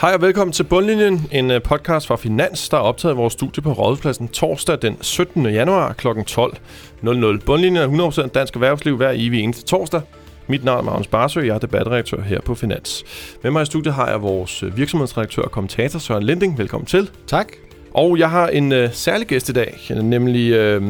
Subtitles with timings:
[0.00, 3.32] Hej og velkommen til Bundlinjen, en øh, podcast fra Finans, der er optaget i vores
[3.32, 5.46] studie på Rådhuspladsen torsdag den 17.
[5.46, 6.08] januar kl.
[6.08, 7.44] 12.00.
[7.46, 10.00] Bundlinjen er 100% dansk erhvervsliv hver evig eneste torsdag.
[10.46, 13.04] Mit navn er Magnus Barsø, jeg er debatredaktør her på Finans.
[13.42, 16.58] Med mig i studiet har jeg vores øh, virksomhedsredaktør og kommentator Søren Linding.
[16.58, 17.10] Velkommen til.
[17.26, 17.48] Tak.
[17.94, 20.84] Og jeg har en uh, særlig gæst i dag, nemlig uh,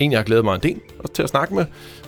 [0.00, 0.80] en, jeg har glædet mig en del
[1.14, 1.64] til at snakke med.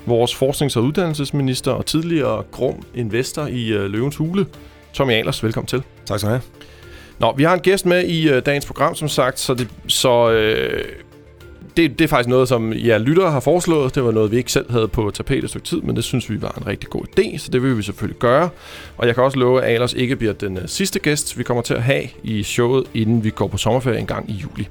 [0.07, 4.47] Vores forsknings- og uddannelsesminister og tidligere grum investor i uh, Løvens Hule,
[4.93, 5.45] Tommy Ahlers.
[5.45, 5.83] Velkommen til.
[6.07, 6.43] Tak skal du have.
[7.19, 10.31] Nå, vi har en gæst med i uh, dagens program, som sagt, så, det, så
[10.31, 10.85] øh,
[11.77, 13.95] det, det er faktisk noget, som jer lyttere har foreslået.
[13.95, 16.31] Det var noget, vi ikke selv havde på tapetet et stykke tid, men det synes
[16.31, 18.49] vi var en rigtig god idé, så det vil vi selvfølgelig gøre.
[18.97, 21.63] Og jeg kan også love, at Alers ikke bliver den uh, sidste gæst, vi kommer
[21.63, 24.69] til at have i showet, inden vi går på sommerferie en gang i juli.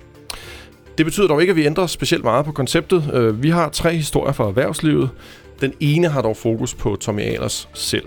[0.98, 3.12] Det betyder dog ikke, at vi ændrer specielt meget på konceptet.
[3.13, 5.09] Uh, vi har tre historier fra erhvervslivet.
[5.62, 8.05] Den ene har dog fokus på Tommy Alers selv.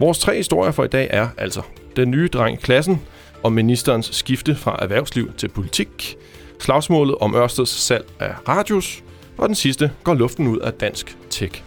[0.00, 1.62] Vores tre historier for i dag er altså
[1.96, 3.00] den nye dreng i klassen,
[3.42, 6.16] og ministerens skifte fra erhvervsliv til politik,
[6.60, 9.04] slagsmålet om Ørsteds salg af radius,
[9.38, 11.62] og den sidste går luften ud af dansk tech.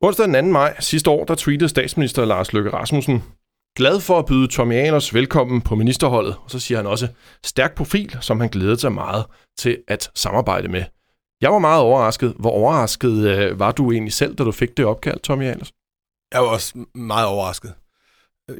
[0.00, 0.52] Onsdag den 2.
[0.52, 3.22] maj sidste år, der tweetede statsminister Lars Løkke Rasmussen,
[3.76, 7.08] glad for at byde Tommy Anders velkommen på ministerholdet, og så siger han også,
[7.44, 9.24] stærk profil, som han glædede sig meget
[9.58, 10.84] til at samarbejde med.
[11.40, 12.34] Jeg var meget overrasket.
[12.38, 15.72] Hvor overrasket øh, var du egentlig selv, da du fik det opkald, Tommy Anders?
[16.32, 17.74] Jeg var også meget overrasket.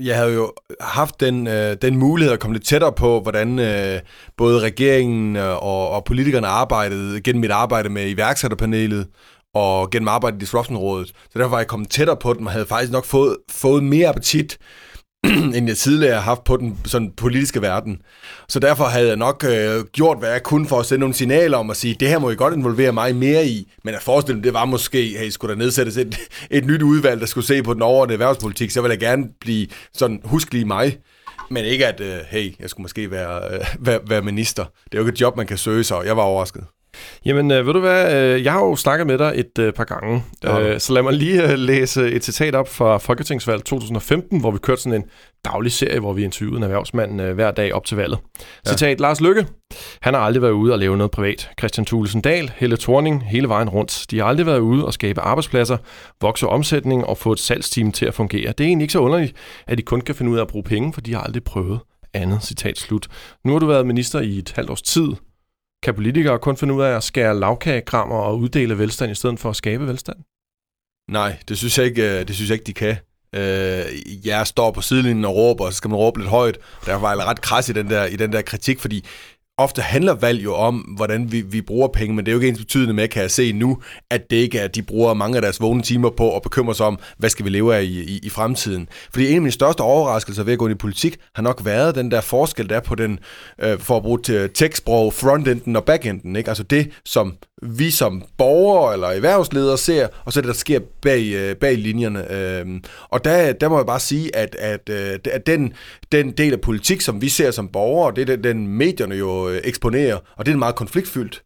[0.01, 4.01] Jeg havde jo haft den, øh, den mulighed at komme lidt tættere på, hvordan øh,
[4.37, 9.09] både regeringen øh, og, og politikerne arbejdede gennem mit arbejde med iværksætterpanelet
[9.55, 11.09] og gennem arbejdet i Disruptionrådet.
[11.09, 14.09] Så derfor var jeg kommet tættere på dem og havde faktisk nok fået, fået mere
[14.09, 14.59] appetit
[15.57, 18.03] end jeg tidligere har haft på den sådan politiske verden.
[18.49, 21.59] Så derfor havde jeg nok øh, gjort, hvad jeg kunne for at sende nogle signaler
[21.59, 23.73] om at sige, det her må I godt involvere mig mere i.
[23.85, 26.19] Men at forestille mig, det var måske, hey, skulle der nedsættes et,
[26.51, 29.67] et nyt udvalg, der skulle se på den overordnede erhvervspolitik, så ville jeg gerne blive
[29.95, 30.99] sådan huskelig mig.
[31.51, 34.65] Men ikke at, øh, hey, jeg skulle måske være, øh, være, være minister.
[34.65, 36.65] Det er jo ikke et job, man kan søge, så jeg var overrasket.
[37.25, 38.15] Jamen, øh, ved du hvad?
[38.15, 41.13] Øh, jeg har jo snakket med dig et øh, par gange, øh, så lad mig
[41.13, 45.05] lige øh, læse et citat op fra Folketingsvalg 2015, hvor vi kørte sådan en
[45.45, 48.19] daglig serie, hvor vi interviewede en erhvervsmand øh, hver dag op til valget.
[48.67, 48.71] Ja.
[48.71, 49.47] Citat, Lars Lykke.
[50.03, 51.51] Han har aldrig været ude og lave noget privat.
[51.59, 54.07] Christian Thulesen Dahl, Helle Thorning, hele vejen rundt.
[54.11, 55.77] De har aldrig været ude og skabe arbejdspladser,
[56.21, 58.53] vokse omsætning og få et salgsteam til at fungere.
[58.59, 60.65] Det er egentlig ikke så underligt, at de kun kan finde ud af at bruge
[60.65, 61.81] penge, for de har aldrig prøvet
[62.15, 62.43] andet.
[62.43, 63.09] Citat slut.
[63.45, 65.09] Nu har du været minister i et halvt års tid.
[65.83, 69.51] Kan politikere kun finde ud af at skære lavkagekrammer og uddele velstand i stedet for
[69.51, 70.17] at skabe velstand?
[71.11, 72.97] Nej, det synes jeg ikke, øh, det synes jeg ikke de kan.
[73.35, 76.59] Øh, jeg står på sidelinjen og råber, og så skal man råbe lidt højt.
[76.87, 79.05] Derfor var jeg ret kras i den der, i den der kritik, fordi
[79.59, 82.49] ofte handler valg jo om, hvordan vi, vi bruger penge, men det er jo ikke
[82.49, 83.79] ens betydende med, kan jeg se nu,
[84.11, 86.75] at det ikke er, at de bruger mange af deres vågne timer på at bekymre
[86.75, 88.89] sig om, hvad skal vi leve af i, i, i fremtiden.
[89.13, 91.95] Fordi en af mine største overraskelser ved at gå ind i politik, har nok været
[91.95, 93.19] den der forskel, der er på den,
[93.59, 96.37] øh, for at bruge øh, tekstsprog, frontenden og backenden.
[96.37, 96.51] Ikke?
[96.51, 101.33] Altså det, som vi som borgere eller erhvervsledere ser, og så det, der sker bag,
[101.35, 102.33] øh, bag linjerne.
[102.33, 105.73] Øhm, og der, der må jeg bare sige, at, at, øh, at den,
[106.13, 109.61] den del af politik, som vi ser som borgere, det er den, medierne jo øh,
[109.65, 111.43] eksponerer, og det er meget konfliktfyldt.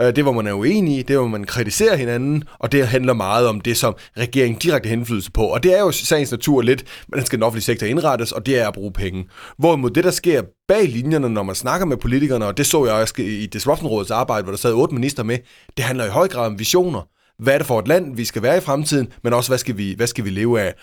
[0.00, 3.12] Øh, det, hvor man er uenig i, det, hvor man kritiserer hinanden, og det handler
[3.12, 5.42] meget om det, som regeringen direkte har indflydelse på.
[5.42, 8.58] Og det er jo sagens natur lidt, hvordan skal den offentlige sektor indrettes, og det
[8.58, 9.24] er at bruge penge.
[9.58, 12.94] Hvorimod det, der sker bag linjerne, når man snakker med politikerne, og det så jeg
[12.94, 15.38] også i Disruptionrådets arbejde, hvor der sad otte minister med,
[15.76, 17.08] det handler i høj grad om visioner.
[17.42, 19.76] Hvad er det for et land, vi skal være i fremtiden, men også, hvad skal
[19.76, 20.74] vi, hvad skal vi leve af?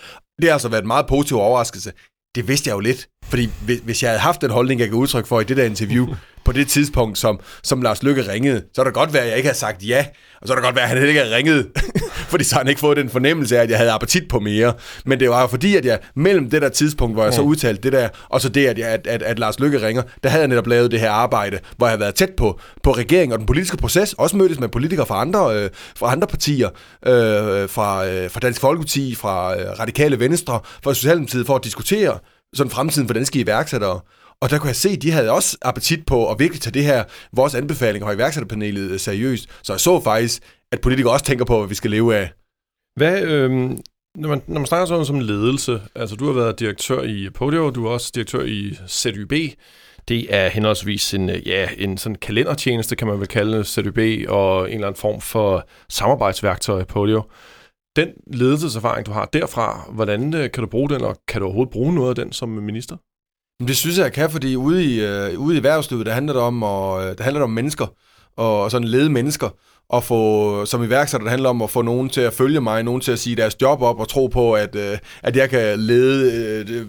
[0.41, 1.91] Det har altså været en meget positiv overraskelse.
[2.35, 3.49] Det vidste jeg jo lidt, fordi
[3.83, 6.07] hvis jeg havde haft den holdning, jeg kan udtrykke for i det der interview,
[6.45, 9.37] på det tidspunkt, som, som Lars Lykke ringede, så er det godt være, at jeg
[9.37, 10.05] ikke har sagt ja,
[10.41, 11.67] og så er det godt være, at han ikke har ringet,
[12.31, 14.73] fordi så har han ikke fået den fornemmelse af, at jeg havde appetit på mere.
[15.05, 17.81] Men det var jo fordi, at jeg mellem det der tidspunkt, hvor jeg så udtalte
[17.81, 20.41] det der, og så det, at, jeg, at, at, at Lars Lykke ringer, der havde
[20.41, 23.39] jeg netop lavet det her arbejde, hvor jeg har været tæt på, på regeringen og
[23.39, 26.69] den politiske proces, også mødtes med politikere fra andre, øh, fra andre partier,
[27.05, 32.19] øh, fra, øh, fra Dansk Folkeparti, fra øh, Radikale Venstre, fra Socialdemokratiet, for at diskutere
[32.53, 33.99] sådan fremtiden for danske iværksættere.
[34.43, 36.83] Og der kunne jeg se, at de havde også appetit på at virkelig tage det
[36.83, 37.03] her,
[37.33, 39.49] vores anbefalinger fra iværksætterpanelet øh, seriøst.
[39.63, 42.31] Så jeg så faktisk, at politikere også tænker på, hvad vi skal leve af.
[42.95, 43.51] Hvad, øh,
[44.15, 47.69] når, man, når man snakker sådan som ledelse, altså du har været direktør i Podio,
[47.69, 49.33] du er også direktør i ZYB,
[50.07, 54.67] det er henholdsvis en, øh, ja, en sådan kalendertjeneste, kan man vel kalde ZYB, og
[54.67, 57.23] en eller anden form for samarbejdsværktøj i Podio.
[57.95, 61.73] Den ledelseserfaring, du har derfra, hvordan øh, kan du bruge den, og kan du overhovedet
[61.73, 62.97] bruge noget af den som minister?
[63.67, 66.41] Det synes jeg, jeg kan, fordi ude i, øh, ude i erhvervslivet, der handler det
[66.41, 67.87] om, og, det øh, der handler det om mennesker,
[68.37, 69.49] og sådan lede mennesker,
[69.89, 72.83] og få, øh, som iværksætter, det handler om at få nogen til at følge mig,
[72.83, 75.79] nogen til at sige deres job op, og tro på, at, øh, at jeg kan
[75.79, 76.85] lede øh,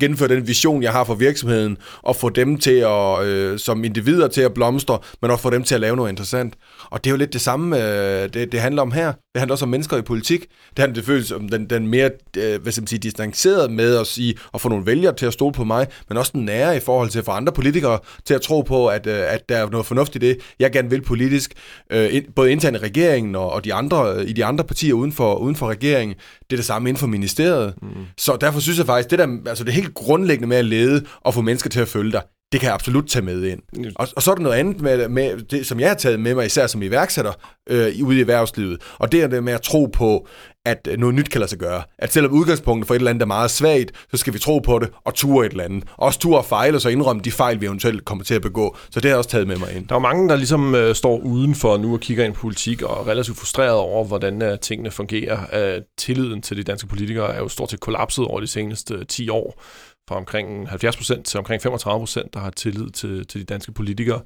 [0.00, 4.28] gennemføre den vision, jeg har for virksomheden, og få dem til at, øh, som individer
[4.28, 6.54] til at blomstre, men også få dem til at lave noget interessant.
[6.84, 9.06] Og det er jo lidt det samme, øh, det, det handler om her.
[9.06, 10.40] Det handler også om mennesker i politik.
[10.40, 14.06] Det handler selvfølgelig om den, den mere, øh, hvad skal man sige, distanceret med at
[14.06, 16.80] sige, at få nogle vælgere til at stole på mig, men også den nære i
[16.80, 19.70] forhold til at få andre politikere til at tro på, at, øh, at der er
[19.70, 21.52] noget fornuftigt i det, jeg gerne vil politisk,
[21.90, 25.12] øh, ind, både internt i regeringen og, og de andre, i de andre partier uden
[25.12, 26.16] for, uden for regeringen.
[26.16, 27.74] Det er det samme inden for ministeriet.
[27.82, 27.88] Mm.
[28.18, 31.34] Så derfor synes jeg faktisk, det der, altså det helt grundlæggende med at lede og
[31.34, 33.62] få mennesker til at følge dig, det kan jeg absolut tage med ind.
[33.96, 36.34] Og, og så er der noget andet, med, med det, som jeg har taget med
[36.34, 37.32] mig, især som iværksætter
[37.70, 38.82] øh, ude i erhvervslivet.
[38.98, 40.26] Og det er det med at tro på,
[40.70, 41.82] at øh, noget nyt kan lade sig gøre.
[41.98, 44.78] At selvom udgangspunktet for et eller andet er meget svagt, så skal vi tro på
[44.78, 45.84] det og ture et eller andet.
[45.96, 48.76] Også ture og fejle, og så indrømme de fejl, vi eventuelt kommer til at begå.
[48.90, 49.88] Så det har jeg også taget med mig ind.
[49.88, 53.00] Der er mange, der ligesom øh, står udenfor nu og kigger ind på politik og
[53.00, 55.38] er relativt frustreret over, hvordan øh, tingene fungerer.
[55.76, 59.06] Øh, tilliden til de danske politikere er jo stort set kollapset over de seneste øh,
[59.06, 59.62] 10 år
[60.08, 64.20] fra omkring 70% til omkring 35%, der har tillid til, til de danske politikere.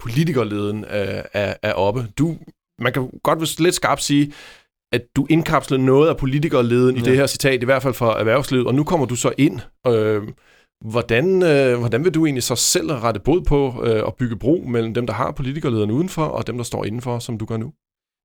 [0.00, 2.06] Politikerleden er, er, er oppe.
[2.18, 2.36] Du,
[2.78, 4.32] man kan godt lidt skarpt sige,
[4.94, 7.02] at du indkapslede noget af politikerleden ja.
[7.02, 9.60] i det her citat, i hvert fald for erhvervslivet, og nu kommer du så ind.
[9.86, 10.22] Øh,
[10.90, 14.64] hvordan, øh, hvordan vil du egentlig så selv rette bod på øh, at bygge bro
[14.68, 17.72] mellem dem, der har politikerlederen udenfor, og dem, der står indenfor, som du gør nu?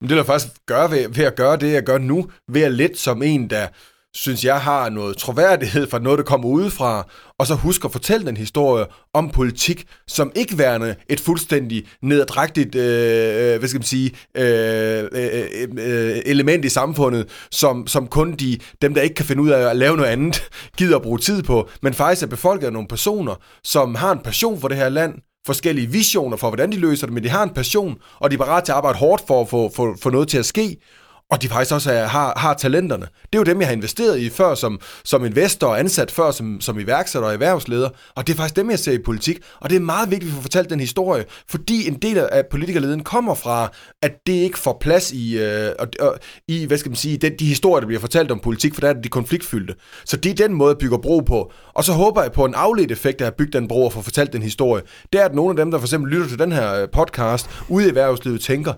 [0.02, 2.74] Det vil jeg faktisk gøre ved, ved at gøre det, jeg gør nu, ved at
[2.74, 3.68] lidt som en, der
[4.16, 7.08] synes jeg har noget troværdighed fra noget, der kommer udefra,
[7.40, 12.76] og så husk at fortælle den historie om politik, som ikke værende et fuldstændig nedadrægtigt,
[12.76, 18.08] øh, øh hvad skal man sige, øh, øh, øh, øh, element i samfundet, som, som
[18.08, 21.02] kun de, dem, der ikke kan finde ud af at lave noget andet, gider at
[21.02, 24.68] bruge tid på, men faktisk er befolket af nogle personer, som har en passion for
[24.68, 25.14] det her land,
[25.46, 28.38] forskellige visioner for, hvordan de løser det, men de har en passion, og de er
[28.38, 30.78] parat til at arbejde hårdt for at få, få, få noget til at ske,
[31.32, 33.06] og de faktisk også er, har, har talenterne.
[33.06, 36.32] Det er jo dem, jeg har investeret i før som, som investor og ansat før
[36.32, 37.90] som, som iværksætter og erhvervsleder.
[38.16, 39.40] Og det er faktisk dem, jeg ser i politik.
[39.60, 42.44] Og det er meget vigtigt, at vi får fortalt den historie, fordi en del af
[42.52, 43.72] politikerleden kommer fra,
[44.02, 46.18] at det ikke får plads i, øh, og,
[46.48, 48.90] i hvad skal man sige, den, de historier, der bliver fortalt om politik, for der
[48.90, 49.76] er det de konfliktfyldte.
[50.06, 51.52] Så det er den måde, jeg bygger bro på.
[51.74, 54.02] Og så håber jeg på en afledt effekt af at bygge den bro og få
[54.02, 54.84] fortalt den historie.
[55.14, 57.50] Det er, at nogle af dem, der for eksempel lytter til den her øh, podcast
[57.68, 58.74] ude i erhvervslivet, tænker,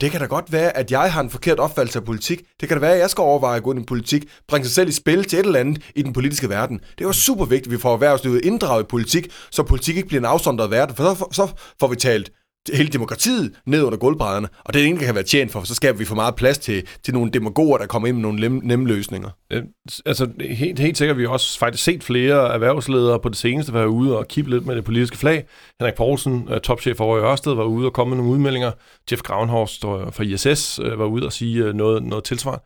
[0.00, 2.42] det kan da godt være, at jeg har en forkert opfattelse af politik.
[2.60, 4.74] Det kan da være, at jeg skal overveje at gå ind i politik, bringe sig
[4.74, 6.78] selv i spil til et eller andet i den politiske verden.
[6.78, 10.08] Det er jo super vigtigt, at vi får erhvervslivet inddraget i politik, så politik ikke
[10.08, 12.32] bliver en afsondret verden, for så, så får vi talt
[12.72, 15.74] hele demokratiet ned under gulvbrædderne, og det er ingen, kan være tjent for, for så
[15.74, 18.60] skaber vi for meget plads til, til nogle demagoger, der kommer ind med nogle nemme,
[18.64, 19.30] nemme løsninger.
[19.50, 19.62] Øh,
[20.06, 23.88] altså, helt, helt sikkert, vi har også faktisk set flere erhvervsledere på det seneste være
[23.88, 25.46] ude og kippe lidt med det politiske flag.
[25.80, 28.72] Henrik Poulsen, øh, topchef over i Ørsted, var ude og komme med nogle udmeldinger.
[29.10, 32.64] Jeff Gravenhorst øh, fra ISS øh, var ude og sige noget, noget tilsvarende.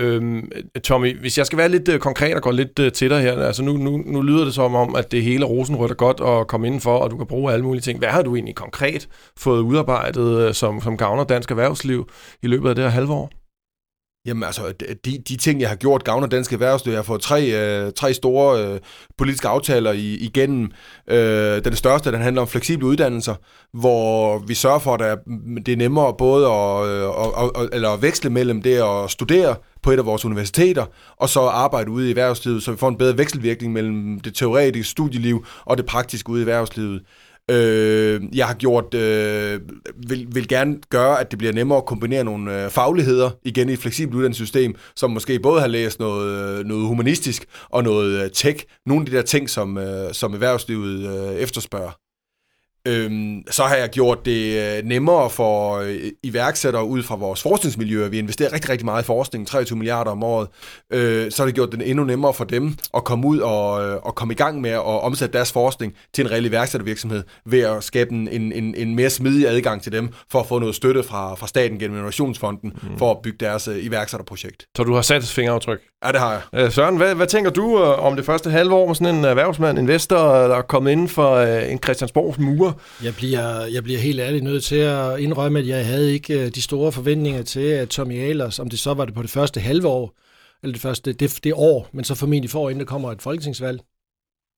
[0.00, 0.50] Øhm,
[0.84, 3.42] Tommy, hvis jeg skal være lidt øh, konkret og gå lidt øh, til dig her,
[3.42, 6.46] altså nu, nu, nu lyder det som om, at det hele rosenrødt er godt at
[6.46, 7.98] komme indenfor, og du kan bruge alle mulige ting.
[7.98, 9.08] Hvad har du egentlig konkret
[9.38, 12.08] fået udarbejdet, øh, som, som gavner dansk erhvervsliv
[12.42, 13.30] i løbet af det her halve år?
[14.26, 14.62] Jamen altså,
[15.04, 16.92] de, de ting, jeg har gjort, gavner dansk erhvervsliv.
[16.92, 18.80] Jeg har fået tre, øh, tre store øh,
[19.18, 20.70] politiske aftaler i, igennem.
[21.10, 23.34] Øh, den største, den handler om fleksible uddannelser,
[23.72, 25.18] hvor vi sørger for, at
[25.66, 29.90] det er nemmere både at, øh, og, eller at veksle mellem det at studere på
[29.90, 30.86] et af vores universiteter,
[31.16, 34.90] og så arbejde ude i erhvervslivet, så vi får en bedre vekselvirkning mellem det teoretiske
[34.90, 37.02] studieliv og det praktiske ude i erhvervslivet.
[37.50, 39.60] Øh, jeg har gjort, øh,
[40.08, 43.72] vil, vil gerne gøre, at det bliver nemmere at kombinere nogle øh, fagligheder igen i
[43.72, 48.30] et fleksibelt uddannelsessystem, som måske både har læst noget, øh, noget humanistisk og noget øh,
[48.30, 48.64] tech.
[48.86, 52.07] Nogle af de der ting, som, øh, som erhvervslivet øh, efterspørger.
[52.88, 58.08] Øhm, så har jeg gjort det øh, nemmere for øh, iværksættere ud fra vores forskningsmiljøer.
[58.08, 60.48] Vi investerer rigtig, rigtig meget i forskning, 23 milliarder om året.
[60.92, 63.96] Øh, så har det gjort det endnu nemmere for dem at komme ud og, øh,
[64.02, 67.84] og komme i gang med at omsætte deres forskning til en reel iværksættervirksomhed ved at
[67.84, 71.34] skabe en, en, en mere smidig adgang til dem for at få noget støtte fra,
[71.34, 72.98] fra staten gennem Innovationsfonden mm.
[72.98, 74.66] for at bygge deres iværksætterprojekt.
[74.76, 75.80] Så du har sat fingeraftryk?
[76.04, 76.72] Ja, det har jeg.
[76.72, 80.16] Søren, hvad, hvad tænker du om det første halve år med sådan en erhvervsmand, investor,
[80.18, 82.72] der er kommet inden for en Christiansborgs mure?
[83.04, 86.50] Jeg bliver, jeg bliver helt ærligt nødt til at indrømme, at jeg havde ikke øh,
[86.54, 89.60] de store forventninger til, at Tommy Ahlers, om det så var det på det første
[89.60, 90.14] halve år,
[90.62, 93.80] eller det første det, det år, men så formentlig for, inden der kommer et folketingsvalg,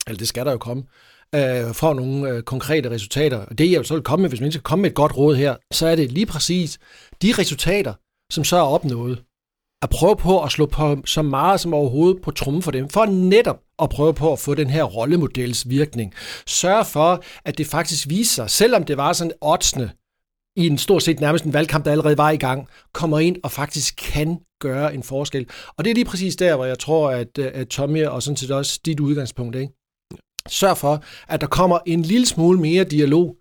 [0.07, 0.83] eller det skal der jo komme,
[1.35, 3.39] øh, får nogle øh, konkrete resultater.
[3.39, 5.37] Og det jeg så vil komme med, hvis man skal komme med et godt råd
[5.37, 6.79] her, så er det lige præcis
[7.23, 7.95] de resultater,
[8.33, 9.23] som så er opnået,
[9.83, 13.07] at prøve på at slå på så meget som overhovedet på trummen for dem, for
[13.07, 16.15] netop at prøve på at få den her rollemodels virkning.
[16.47, 19.91] Sørg for, at det faktisk viser sig, selvom det var sådan oddsende
[20.57, 23.51] i en stort set nærmest en valgkamp, der allerede var i gang, kommer ind og
[23.51, 25.47] faktisk kan gøre en forskel.
[25.77, 28.51] Og det er lige præcis der, hvor jeg tror, at, at Tommy og sådan set
[28.51, 29.73] også dit udgangspunkt, ikke?
[30.49, 33.37] Sørg for, at der kommer en lille smule mere dialog,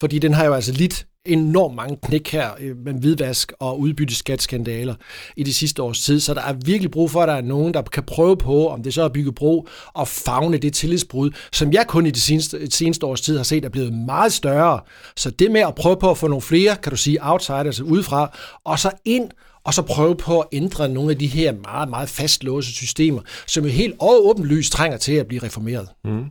[0.00, 4.94] fordi den har jo altså lidt enormt mange knæk her øh, med hvidvask og udbytteskatsskandaler
[5.36, 7.74] i de sidste års tid, så der er virkelig brug for, at der er nogen,
[7.74, 11.72] der kan prøve på, om det så er bygge bro og fagne det tillidsbrud, som
[11.72, 14.80] jeg kun i de seneste, de seneste års tid har set er blevet meget større.
[15.16, 18.36] Så det med at prøve på at få nogle flere, kan du sige, outsiders udefra,
[18.64, 19.30] og så ind
[19.64, 23.64] og så prøve på at ændre nogle af de her meget, meget fastlåse systemer, som
[23.64, 25.88] jo helt åbenlyst trænger til at blive reformeret.
[26.04, 26.24] Mm.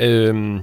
[0.00, 0.58] Øhm,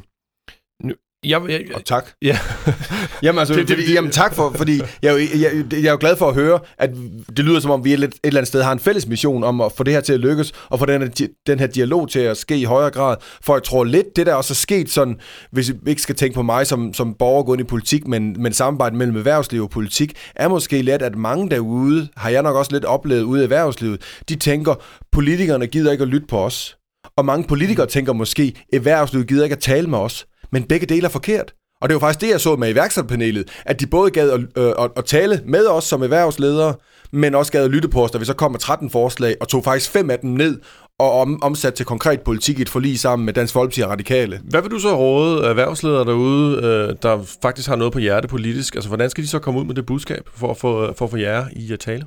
[1.26, 2.10] jeg, jeg, og tak.
[2.22, 2.40] Ja.
[3.24, 5.98] jamen, altså, det, det, det, jamen tak for, fordi jeg, jeg, jeg, jeg er jo
[6.00, 6.90] glad for at høre, at
[7.38, 9.62] det lyder som om, vi et, et eller andet sted har en fælles mission om
[9.62, 11.12] at få det her til at lykkes, og få den,
[11.48, 13.16] den her dialog til at ske i højere grad.
[13.42, 15.20] For jeg tror lidt, det der også er sket sådan,
[15.52, 18.54] hvis vi ikke skal tænke på mig som, som borger gået i politik, men, men
[18.54, 22.72] samarbejde mellem erhvervsliv og politik, er måske let, at mange derude, har jeg nok også
[22.72, 24.76] lidt oplevet ude i erhvervslivet, de tænker,
[25.12, 26.78] politikerne gider ikke at lytte på os.
[27.18, 31.06] Og mange politikere tænker måske, erhvervslivet gider ikke at tale med os men begge dele
[31.06, 31.54] er forkert.
[31.82, 34.74] Og det var faktisk det, jeg så med iværksætterpanelet, at de både gad at, øh,
[34.80, 36.74] at, at tale med os som erhvervsledere,
[37.12, 39.48] men også gad at lytte på os, da vi så kom med 13 forslag, og
[39.48, 40.60] tog faktisk fem af dem ned
[41.00, 44.42] og om, omsat til konkret politik i et forlig sammen med Dansk Folkeparti og Radikale.
[44.44, 48.76] Hvad vil du så råde erhvervsledere derude, øh, der faktisk har noget på hjerte politisk?
[48.76, 51.06] Altså, hvordan skal de så komme ud med det budskab for at få, øh, for
[51.06, 52.06] at få jer i at tale?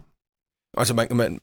[0.77, 1.39] Altså, man, man,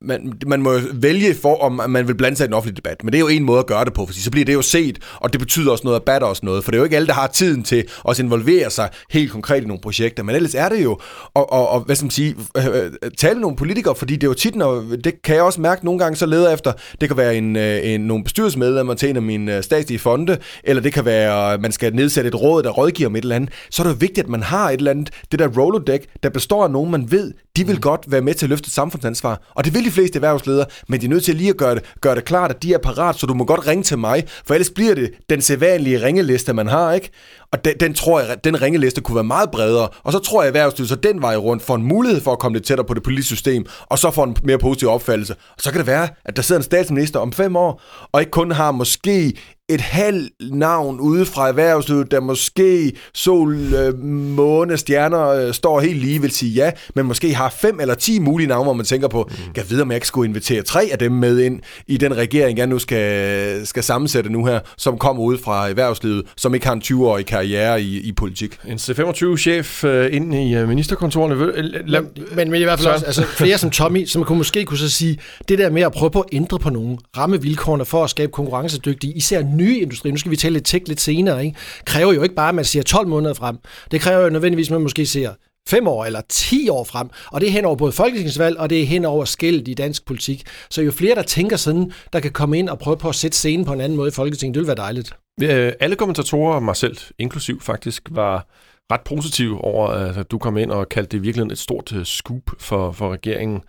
[0.00, 3.04] man, man må vælge for, om man vil blande sig i den offentlige debat.
[3.04, 4.62] Men det er jo en måde at gøre det på, for så bliver det jo
[4.62, 6.64] set, og det betyder også noget, og batter også noget.
[6.64, 9.62] For det er jo ikke alle, der har tiden til at involvere sig helt konkret
[9.62, 10.22] i nogle projekter.
[10.22, 10.92] Men ellers er det jo
[11.36, 12.66] at, og, og, hvad skal man sige, øh,
[13.02, 15.84] øh, tale nogle politikere, fordi det er jo tit, når, det kan jeg også mærke
[15.84, 19.16] nogle gange, så leder efter, det kan være en, øh, en, nogle bestyrelsesmedlemmer til en
[19.16, 23.08] af mine statslige fonde, eller det kan være, man skal nedsætte et råd, der rådgiver
[23.08, 23.50] om et eller andet.
[23.70, 26.28] Så er det jo vigtigt, at man har et eller andet, det der Rolodeck, der
[26.28, 27.80] består af nogen, man ved, de vil mm.
[27.80, 29.42] godt være med til at løfte samfundsansvar.
[29.50, 31.84] Og det vil de fleste erhvervsledere, men de er nødt til lige at gøre det,
[32.00, 34.54] gøre det klart, at de er parat, så du må godt ringe til mig, for
[34.54, 37.10] ellers bliver det den sædvanlige ringeliste, man har, ikke?
[37.52, 40.48] Og den, den tror jeg, den ringeliste kunne være meget bredere, og så tror jeg,
[40.48, 42.94] at erhvervslivet så den vej rundt får en mulighed for at komme lidt tættere på
[42.94, 45.34] det politiske system, og så får en mere positiv opfattelse.
[45.34, 48.30] Og så kan det være, at der sidder en statsminister om fem år, og ikke
[48.30, 49.32] kun har måske
[49.74, 56.00] et halvt navn ude fra erhvervslivet, der måske sol, øh, måne, stjerner øh, står helt
[56.00, 59.08] lige, vil sige ja, men måske har fem eller ti mulige navne, hvor man tænker
[59.08, 59.52] på, mm.
[59.54, 62.58] kan vide, om jeg ikke skulle invitere tre af dem med ind i den regering,
[62.58, 66.74] jeg nu skal, skal sammensætte nu her, som kommer ud fra erhvervslivet, som ikke har
[66.74, 68.58] en 20-årig karriere i, i politik.
[68.68, 71.34] En C25-chef øh, ind i øh, ministerkontorene.
[71.34, 74.78] Men, men, men i hvert fald også, altså, flere som Tommy, som kunne måske kunne
[74.78, 78.10] så sige, det der med at prøve på at ændre på nogle rammevilkårene for at
[78.10, 81.58] skabe konkurrencedygtige, især nye industri, nu skal vi tale lidt tech lidt senere, ikke?
[81.84, 83.56] kræver jo ikke bare, at man siger 12 måneder frem.
[83.90, 85.30] Det kræver jo nødvendigvis, at man måske ser
[85.68, 88.82] 5 år eller 10 år frem, og det er hen over både folketingsvalg, og det
[88.82, 90.42] er hen over skældet i dansk politik.
[90.70, 93.36] Så jo flere, der tænker sådan, der kan komme ind og prøve på at sætte
[93.36, 95.12] scenen på en anden måde i Folketinget, det vil være dejligt.
[95.42, 98.46] Øh, alle kommentatorer, mig selv inklusiv faktisk, var
[98.92, 102.50] ret positive over, at du kom ind og kaldte det virkelig et stort øh, scoop
[102.58, 103.60] for, for regeringen.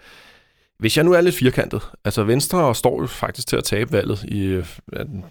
[0.79, 4.23] Hvis jeg nu er lidt firkantet, altså Venstre står jo faktisk til at tabe valget.
[4.23, 4.65] I, øh,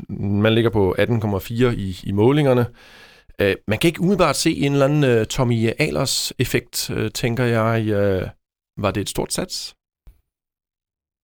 [0.09, 2.67] man ligger på 18,4 i, i målingerne.
[3.43, 7.85] Uh, man kan ikke umiddelbart se en eller anden uh, Tommy Ahlers-effekt, tænker jeg.
[8.79, 9.75] Var det et stort sats?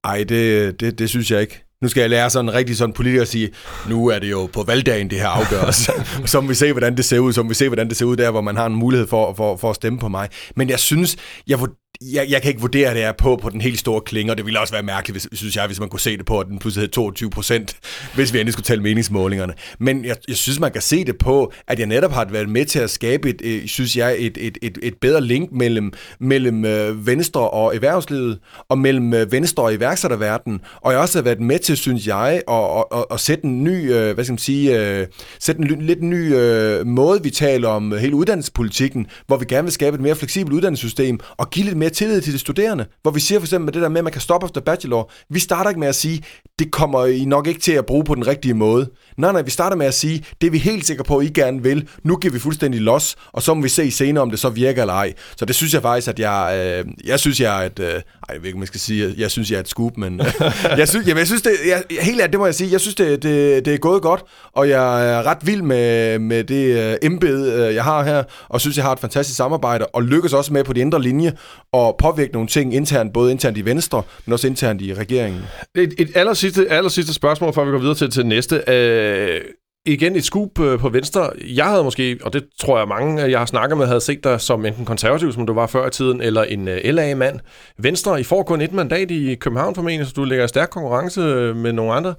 [0.04, 1.64] Ej, det, det, det synes jeg ikke.
[1.82, 3.50] Nu skal jeg lære sådan rigtig sådan politiker at sige,
[3.88, 5.90] nu er det jo på valgdagen, det her afgøres.
[6.32, 7.32] så må vi se, hvordan det ser ud.
[7.32, 9.34] Så må vi se, hvordan det ser ud der, hvor man har en mulighed for,
[9.34, 10.28] for, for at stemme på mig.
[10.56, 11.58] Men jeg synes, jeg,
[12.00, 14.46] jeg, jeg kan ikke vurdere det her på, på den helt store klinge, og det
[14.46, 16.58] ville også være mærkeligt, hvis, synes jeg, hvis man kunne se det på, at den
[16.58, 17.76] pludselig hed 22 procent,
[18.14, 19.52] hvis vi endelig skulle tælle meningsmålingerne.
[19.78, 22.64] Men jeg, jeg synes, man kan se det på, at jeg netop har været med
[22.64, 27.06] til at skabe et, synes jeg, et, et, et, et bedre link mellem, mellem øh,
[27.06, 28.38] Venstre og erhvervslivet,
[28.68, 30.60] og mellem øh, Venstre og iværksætterverdenen.
[30.80, 33.64] Og jeg også har været med til, synes jeg, at, at, at, at sætte en
[33.64, 35.06] ny, øh, hvad skal man sige, øh,
[35.40, 39.64] sætte en lidt ny øh, måde, vi taler om øh, hele uddannelsespolitikken, hvor vi gerne
[39.64, 42.86] vil skabe et mere fleksibelt uddannelsessystem, og give lidt mere mere tillid til de studerende,
[43.02, 45.10] hvor vi siger for eksempel med det der med, at man kan stoppe efter bachelor.
[45.30, 46.22] Vi starter ikke med at sige,
[46.58, 48.90] det kommer I nok ikke til at bruge på den rigtige måde.
[49.16, 51.28] Nej, nej, vi starter med at sige, det er vi helt sikre på, at I
[51.28, 51.88] gerne vil.
[52.04, 54.82] Nu giver vi fuldstændig los, og så må vi se senere, om det så virker
[54.82, 55.12] eller ej.
[55.36, 58.00] Så det synes jeg faktisk, at jeg, øh, jeg synes, jeg er et, øh, ej,
[58.32, 60.88] jeg ved ikke, man skal sige, jeg synes, jeg er et scoop, men øh, jeg,
[60.88, 63.22] synes, jamen, jeg synes, det, jeg, helt ærligt, det må jeg sige, jeg synes, det,
[63.22, 67.52] det, det er gået godt, og jeg er ret vild med, med det øh, embed,
[67.52, 70.64] øh, jeg har her, og synes, jeg har et fantastisk samarbejde, og lykkes også med
[70.64, 71.32] på de indre linje,
[71.78, 75.42] og påvirke nogle ting internt, både internt i Venstre, men også internt i regeringen.
[75.74, 78.62] Et, et aller, sidste, aller sidste spørgsmål, før vi går videre til, til næste.
[78.68, 79.40] Øh,
[79.86, 81.30] igen et skub øh, på Venstre.
[81.56, 84.24] Jeg havde måske, og det tror jeg mange, øh, jeg har snakket med, havde set
[84.24, 87.40] dig som enten konservativ, som du var før i tiden, eller en øh, LA-mand.
[87.78, 91.20] Venstre, I får kun et mandat i København formentlig, så du lægger stærk konkurrence
[91.54, 92.14] med nogle andre.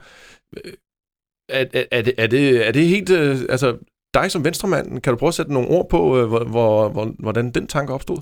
[1.50, 3.12] er, er, er, det, er, det, er det helt...
[3.50, 3.78] Altså,
[4.13, 7.68] dig som venstremand, kan du prøve at sætte nogle ord på, hvor, hvor, hvordan den
[7.68, 8.18] tanke opstod?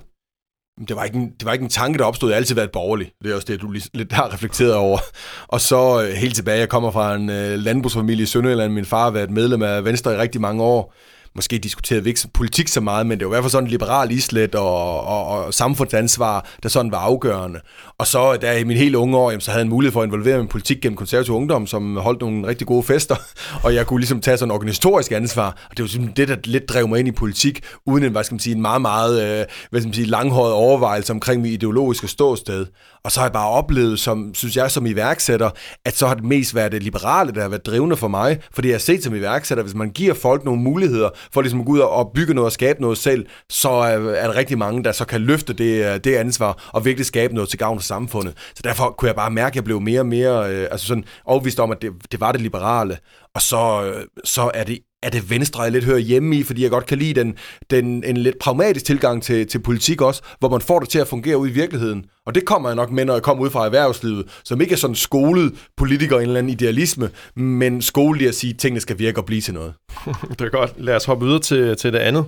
[0.88, 2.29] Det var, ikke en, det var ikke en tanke, der opstod.
[2.29, 3.12] Jeg har altid været borgerlig.
[3.24, 5.00] Det er også det, du lidt har reflekteret over.
[5.48, 8.74] Og så øh, helt tilbage, jeg kommer fra en øh, landbrugsfamilie i Sønderjylland.
[8.74, 10.93] Min far har været medlem af Venstre i rigtig mange år
[11.38, 13.72] måske diskuterede vi ikke politik så meget, men det var i hvert fald sådan en
[13.72, 17.60] liberal islet og, og, og samfundsansvar, der sådan var afgørende.
[17.98, 20.01] Og så da i min helt unge år, jamen, så havde jeg en mulighed for
[20.01, 23.15] at involvere min politik gennem konservativ ungdom, som holdt nogle rigtig gode fester,
[23.63, 25.67] og jeg kunne ligesom tage sådan en organisatorisk ansvar.
[25.70, 28.24] Og det var simpelthen det, der lidt drev mig ind i politik, uden en, hvad
[28.24, 31.51] skal man sige, en meget, meget øh, hvad skal man sige, langhåret overvejelse omkring mit
[31.51, 32.65] ideologiske ståsted.
[33.07, 35.49] Og så har jeg bare oplevet, som, synes jeg som iværksætter,
[35.85, 38.39] at så har det mest været det liberale, der har været drivende for mig.
[38.51, 41.65] Fordi jeg har set som iværksætter, hvis man giver folk nogle muligheder for ligesom at
[41.65, 44.91] gå ud og bygge noget og skabe noget selv, så er der rigtig mange, der
[44.91, 48.33] så kan løfte det, øh, det ansvar og virkelig skabe noget til gavn for samfundet.
[48.55, 51.03] Så derfor kunne jeg bare mærke, at jeg blev mere og mere øh, altså sådan
[51.25, 52.97] overvist om, at det, det var det liberale.
[53.35, 56.63] Og så, øh, så er det er det Venstre, jeg lidt hører hjemme i, fordi
[56.63, 57.35] jeg godt kan lide den,
[57.69, 61.07] den, en lidt pragmatisk tilgang til, til politik også, hvor man får det til at
[61.07, 62.05] fungere ud i virkeligheden.
[62.25, 64.77] Og det kommer jeg nok med, når jeg kommer ud fra erhvervslivet, som ikke er
[64.77, 68.99] sådan skolet politiker, en eller anden idealisme, men skolet i at sige, at tingene skal
[68.99, 69.73] virke og blive til noget.
[70.39, 70.73] det er godt.
[70.77, 72.25] Lad os hoppe videre til, til det andet.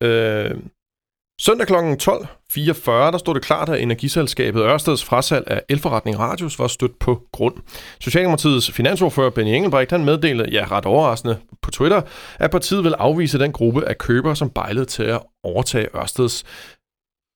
[0.00, 0.50] Øh,
[1.40, 1.74] Søndag kl.
[1.74, 7.22] 12.44, der stod det klart, at energiselskabet Ørsteds frasalg af elforretning Radius var stødt på
[7.32, 7.54] grund.
[8.00, 12.02] Socialdemokratiets finansordfører Benny Engelbrecht han meddelte, ja ret overraskende på Twitter,
[12.38, 16.44] at partiet vil afvise den gruppe af købere, som bejlede til at overtage Ørsteds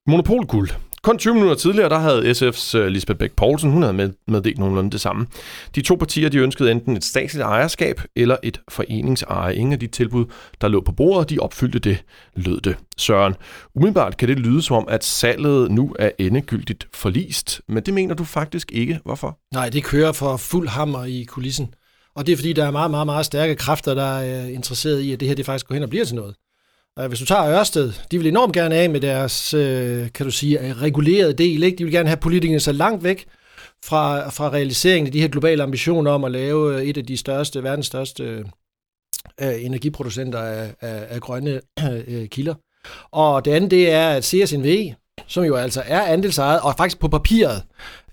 [0.06, 0.70] monopolguld.
[1.02, 4.58] Kun 20 minutter tidligere, der havde SF's øh, Lisbeth Bæk Poulsen, hun havde med, meddelt
[4.58, 5.26] nogenlunde det samme.
[5.74, 9.54] De to partier, de ønskede enten et statsligt ejerskab eller et foreningseje.
[9.54, 10.24] Ingen af de tilbud,
[10.60, 12.04] der lå på bordet, de opfyldte det,
[12.36, 12.76] lød det.
[12.96, 13.34] Søren,
[13.74, 18.14] umiddelbart kan det lyde som om, at salget nu er endegyldigt forlist, men det mener
[18.14, 19.00] du faktisk ikke.
[19.04, 19.38] Hvorfor?
[19.54, 21.74] Nej, det kører for fuld hammer i kulissen.
[22.16, 25.00] Og det er fordi, der er meget, meget, meget stærke kræfter, der er øh, interesseret
[25.00, 26.34] i, at det her det faktisk går hen og bliver til noget.
[27.06, 30.72] Hvis du tager Ørsted, de vil enormt gerne af med deres, øh, kan du sige,
[30.72, 31.62] regulerede del.
[31.62, 31.78] Ikke?
[31.78, 33.26] De vil gerne have politikerne så langt væk
[33.84, 37.16] fra, fra realiseringen af de her globale ambitioner om at lave øh, et af de
[37.16, 38.44] største, verdens største øh,
[39.40, 41.60] øh energiproducenter af, af, af grønne
[42.08, 42.54] øh, kilder.
[43.10, 44.92] Og det andet, det er, at CSNV,
[45.26, 47.62] som jo altså er andelsejet, og faktisk på papiret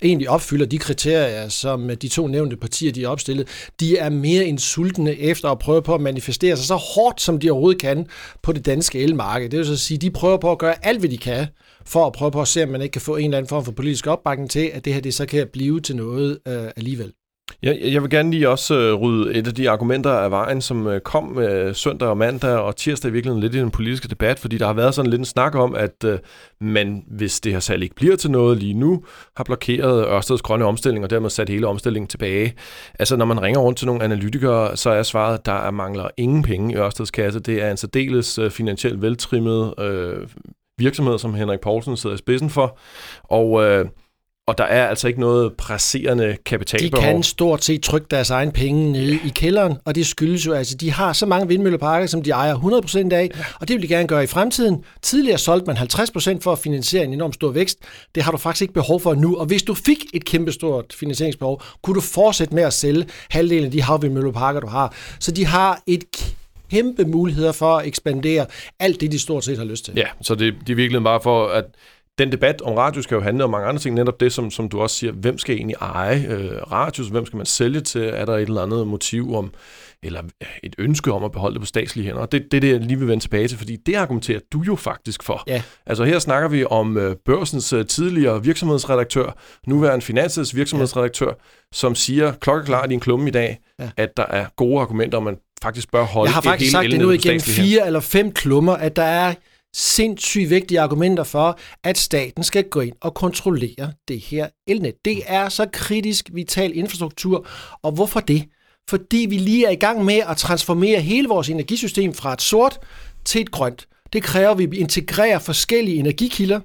[0.02, 3.48] egentlig opfylder de kriterier, som øh, de to nævnte partier de er opstillet,
[3.80, 7.40] de er mere end sultne efter at prøve på at manifestere sig så hårdt, som
[7.40, 8.08] de overhovedet kan
[8.42, 9.50] på det danske elmarked.
[9.50, 11.48] Det vil så sige, de prøver på at gøre alt, hvad de kan,
[11.86, 13.66] for at prøve på at se, om man ikke kan få en eller anden form
[13.66, 17.14] for politisk opbakning til, at det her det så kan blive til noget øh, alligevel.
[17.62, 20.88] Jeg, jeg vil gerne lige også øh, rydde et af de argumenter af vejen, som
[20.88, 24.40] øh, kom øh, søndag og mandag og tirsdag i virkeligheden lidt i den politiske debat,
[24.40, 26.20] fordi der har været sådan lidt en snak om, at øh,
[26.62, 29.04] man, hvis det her salg ikke bliver til noget lige nu,
[29.38, 32.54] har blokeret Ørsteds grønne omstilling og dermed sat hele omstillingen tilbage.
[33.00, 36.44] Altså når man ringer rundt til nogle analytikere, så er svaret, at der mangler ingen
[36.44, 37.40] penge i Ørsteds kasse.
[37.40, 40.28] Det er en særdeles øh, finansielt veltrimmet øh,
[40.78, 42.78] virksomhed, som Henrik Poulsen sidder i spidsen for,
[43.24, 43.86] og Øh,
[44.48, 47.06] og der er altså ikke noget presserende kapitalbehov.
[47.06, 50.54] De kan stort set trykke deres egen penge ned i kælderen, og det skyldes jo,
[50.54, 53.88] altså de har så mange vindmølleparker, som de ejer 100% af, og det vil de
[53.88, 54.84] gerne gøre i fremtiden.
[55.02, 57.80] Tidligere solgte man 50% for at finansiere en enorm stor vækst.
[58.16, 61.62] Det har du faktisk ikke behov for nu, og hvis du fik et kæmpestort finansieringsbehov,
[61.82, 64.94] kunne du fortsætte med at sælge halvdelen af de havvindmølleparker, du har.
[65.20, 66.04] Så de har et
[66.72, 68.46] kæmpe muligheder for at ekspandere
[68.80, 69.94] alt det, de stort set har lyst til.
[69.96, 71.66] Ja, så det, det er virkelig bare for, at
[72.18, 74.70] den debat om radio skal jo handle om mange andre ting, netop det, som, som
[74.70, 78.26] du også siger, hvem skal egentlig eje øh, radios, hvem skal man sælge til, er
[78.26, 79.54] der et eller andet motiv om,
[80.04, 80.22] eller
[80.64, 82.22] et ønske om at beholde det på statslige hænder.
[82.22, 84.62] Og det, det er det, jeg lige vil vende tilbage til, fordi det argumenterer du
[84.62, 85.44] jo faktisk for.
[85.48, 85.62] Ja.
[85.86, 91.34] Altså her snakker vi om øh, børsens øh, tidligere virksomhedsredaktør, nuværende finansets virksomhedsredaktør, ja.
[91.72, 93.90] som siger klokkeklart i en klumme i dag, ja.
[93.98, 97.00] at der er gode argumenter, om man faktisk bør holde Jeg har faktisk sagt det
[97.00, 99.34] nu igennem fire eller fem klummer, at der er
[99.78, 104.94] sindssygt vigtige argumenter for, at staten skal gå ind og kontrollere det her elnet.
[105.06, 107.48] Det er så kritisk vital infrastruktur,
[107.84, 108.46] og hvorfor det?
[108.90, 112.80] Fordi vi lige er i gang med at transformere hele vores energisystem fra et sort
[113.26, 113.88] til et grønt.
[114.14, 116.60] Det kræver, at vi integrerer forskellige energikilder,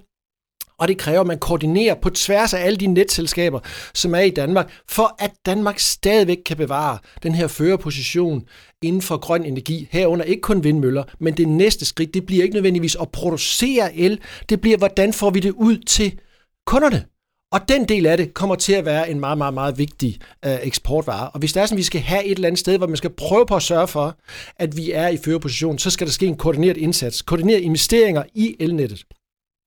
[0.80, 3.60] og det kræver, at man koordinerer på tværs af alle de netselskaber,
[3.94, 8.42] som er i Danmark, for at Danmark stadigvæk kan bevare den her førerposition
[8.82, 12.54] inden for grøn energi, herunder ikke kun vindmøller, men det næste skridt, det bliver ikke
[12.54, 16.18] nødvendigvis at producere el, det bliver, hvordan får vi det ud til
[16.66, 17.04] kunderne.
[17.52, 20.58] Og den del af det kommer til at være en meget, meget, meget vigtig øh,
[20.62, 21.30] eksportvare.
[21.30, 22.96] Og hvis det er sådan, at vi skal have et eller andet sted, hvor man
[22.96, 24.16] skal prøve på at sørge for,
[24.56, 28.56] at vi er i førerposition, så skal der ske en koordineret indsats, koordineret investeringer i
[28.60, 29.04] elnettet.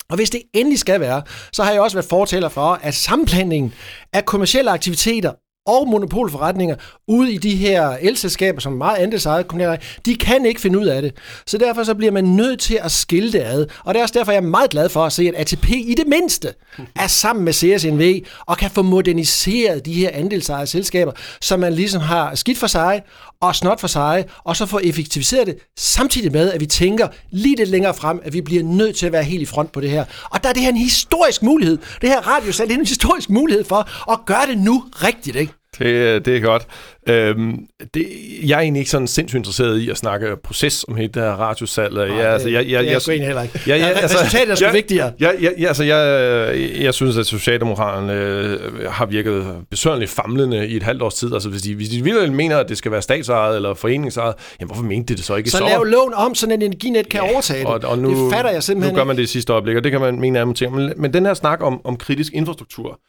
[0.09, 1.21] Og hvis det endelig skal være,
[1.53, 3.73] så har jeg også været fortæller for, at sammenblandingen
[4.13, 5.31] af kommersielle aktiviteter
[5.65, 6.75] og monopolforretninger
[7.07, 10.85] ude i de her elselskaber, som er meget andelsejet kommunale, de kan ikke finde ud
[10.85, 11.13] af det.
[11.47, 13.65] Så derfor så bliver man nødt til at skille det ad.
[13.85, 15.95] Og det er også derfor, jeg er meget glad for at se, at ATP i
[15.97, 16.53] det mindste
[16.95, 21.11] er sammen med CSNV og kan få moderniseret de her andelsejede selskaber,
[21.41, 23.01] så man ligesom har skidt for sig
[23.47, 27.55] og snot for sig, og så få effektiviseret det, samtidig med, at vi tænker lige
[27.55, 29.89] lidt længere frem, at vi bliver nødt til at være helt i front på det
[29.89, 30.05] her.
[30.31, 31.77] Og der er det her en historisk mulighed.
[32.01, 35.53] Det her radiosal er en historisk mulighed for at gøre det nu rigtigt, ikke?
[35.79, 36.67] Det, det er godt.
[37.09, 37.57] Øhm,
[37.93, 38.07] det,
[38.43, 41.31] jeg er egentlig ikke sådan sindssygt interesseret i at snakke proces om hele det her
[41.31, 41.93] radiosalg.
[41.93, 43.59] Nej, jeg, altså, jeg, jeg, jeg, jeg, jeg, heller ikke.
[43.67, 45.11] Ja, ja, altså, Resultatet er sgu jeg, vigtigere.
[45.19, 50.75] Jeg, jeg, jeg, altså, jeg, jeg synes, at Socialdemokraterne øh, har virket besønderligt famlende i
[50.75, 51.33] et halvt års tid.
[51.33, 54.67] Altså, hvis de, hvis de virkelig mener, at det skal være statsejet eller foreningsejet, jamen
[54.67, 55.57] hvorfor mente de det så ikke så?
[55.57, 57.67] Så lav loven om, så en energinet kan ja, overtage det.
[57.67, 59.83] Og, og nu, det fatter jeg simpelthen Nu gør man det i sidste øjeblik, og
[59.83, 60.75] det kan man mene af ting.
[60.75, 62.99] Men, men den her snak om, om kritisk infrastruktur,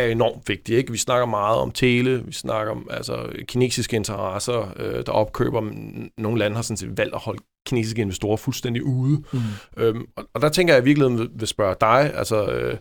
[0.00, 0.76] er enormt vigtig.
[0.76, 0.92] Ikke?
[0.92, 5.60] Vi snakker meget om tele, vi snakker om altså, kinesiske interesser, øh, der opkøber.
[6.18, 9.22] Nogle lande har sådan set valgt at holde kinesiske investorer fuldstændig ude.
[9.32, 9.40] Mm.
[9.76, 12.78] Øhm, og, og der tænker jeg i virkeligheden vil spørge dig, altså, øh,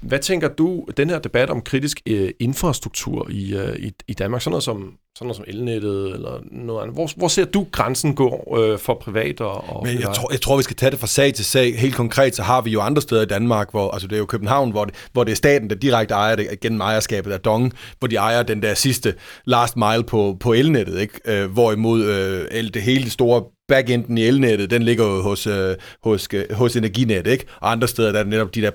[0.00, 4.42] hvad tænker du, den her debat om kritisk øh, infrastruktur i, øh, i, i Danmark,
[4.42, 8.14] sådan noget som, sådan noget som elnettet eller noget andet, hvor, hvor ser du grænsen
[8.14, 10.98] gå øh, for privat og, og Men jeg tror, jeg tror, vi skal tage det
[10.98, 11.78] fra sag til sag.
[11.78, 14.26] Helt konkret, så har vi jo andre steder i Danmark, hvor, altså det er jo
[14.26, 17.72] København, hvor det, hvor det er staten, der direkte ejer det gennem ejerskabet af Dong,
[17.98, 21.20] hvor de ejer den der sidste last mile på, på elnettet, ikke?
[21.24, 25.74] Øh, hvorimod øh, det hele det store backenden i elnettet, den ligger jo hos, øh,
[26.04, 27.44] hos, øh, hos Energinet, ikke?
[27.60, 28.70] Og andre steder, der er netop de der